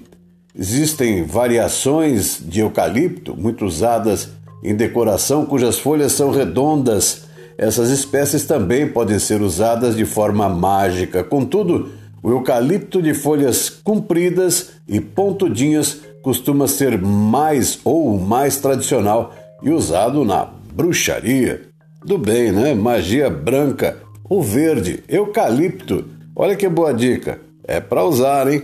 Existem 0.56 1.24
variações 1.24 2.40
de 2.40 2.60
eucalipto, 2.60 3.36
muito 3.36 3.66
usadas 3.66 4.30
em 4.64 4.76
decoração 4.76 5.44
cujas 5.44 5.80
folhas 5.80 6.12
são 6.12 6.30
redondas. 6.30 7.24
Essas 7.58 7.90
espécies 7.90 8.46
também 8.46 8.88
podem 8.88 9.18
ser 9.18 9.42
usadas 9.42 9.96
de 9.96 10.06
forma 10.06 10.48
mágica. 10.48 11.24
Contudo, 11.24 11.97
o 12.22 12.32
eucalipto 12.32 13.02
de 13.02 13.14
folhas 13.14 13.70
compridas 13.70 14.72
e 14.88 15.00
pontudinhas 15.00 16.02
costuma 16.22 16.68
ser 16.68 17.02
mais 17.02 17.80
ou 17.84 18.18
mais 18.20 18.58
tradicional 18.58 19.34
e 19.62 19.70
usado 19.70 20.26
na 20.26 20.46
bruxaria. 20.74 21.68
Do 22.04 22.18
bem, 22.18 22.52
né? 22.52 22.74
Magia 22.74 23.30
branca, 23.30 23.98
o 24.30 24.42
verde, 24.42 25.04
eucalipto. 25.08 26.06
Olha 26.36 26.56
que 26.56 26.68
boa 26.68 26.94
dica. 26.94 27.40
É 27.64 27.80
para 27.80 28.04
usar, 28.04 28.52
hein? 28.52 28.62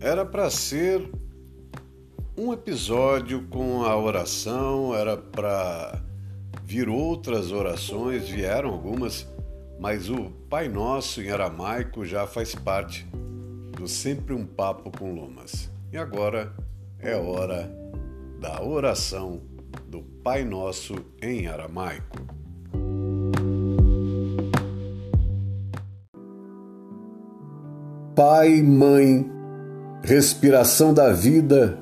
Era 0.00 0.26
para 0.26 0.50
ser 0.50 1.08
um 2.42 2.52
episódio 2.52 3.46
com 3.48 3.84
a 3.84 3.96
oração, 3.96 4.92
era 4.96 5.16
para 5.16 6.02
vir 6.64 6.88
outras 6.88 7.52
orações, 7.52 8.28
vieram 8.28 8.70
algumas, 8.70 9.28
mas 9.78 10.10
o 10.10 10.24
Pai 10.50 10.68
Nosso 10.68 11.22
em 11.22 11.30
aramaico 11.30 12.04
já 12.04 12.26
faz 12.26 12.52
parte 12.52 13.06
do 13.76 13.86
Sempre 13.86 14.34
um 14.34 14.44
Papo 14.44 14.90
com 14.90 15.14
Lomas. 15.14 15.70
E 15.92 15.96
agora 15.96 16.52
é 16.98 17.14
hora 17.14 17.70
da 18.40 18.60
oração 18.60 19.40
do 19.86 20.02
Pai 20.02 20.44
Nosso 20.44 20.96
em 21.22 21.46
aramaico. 21.46 22.18
Pai, 28.16 28.60
Mãe, 28.62 29.30
respiração 30.02 30.92
da 30.92 31.12
vida, 31.12 31.81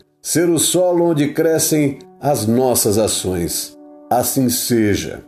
ser 0.21 0.49
o 0.49 0.59
solo 0.59 1.05
onde 1.05 1.33
crescem 1.33 1.97
as 2.19 2.45
nossas 2.45 2.97
ações. 2.97 3.75
Assim 4.09 4.49
seja. 4.49 5.23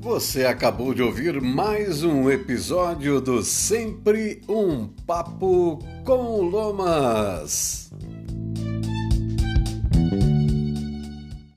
Você 0.00 0.44
acabou 0.44 0.92
de 0.92 1.02
ouvir 1.02 1.40
mais 1.40 2.02
um 2.02 2.28
episódio 2.28 3.20
do 3.20 3.42
Sempre 3.42 4.42
um 4.48 4.88
Papo 5.06 5.78
com 6.04 6.42
Lomas. 6.42 7.89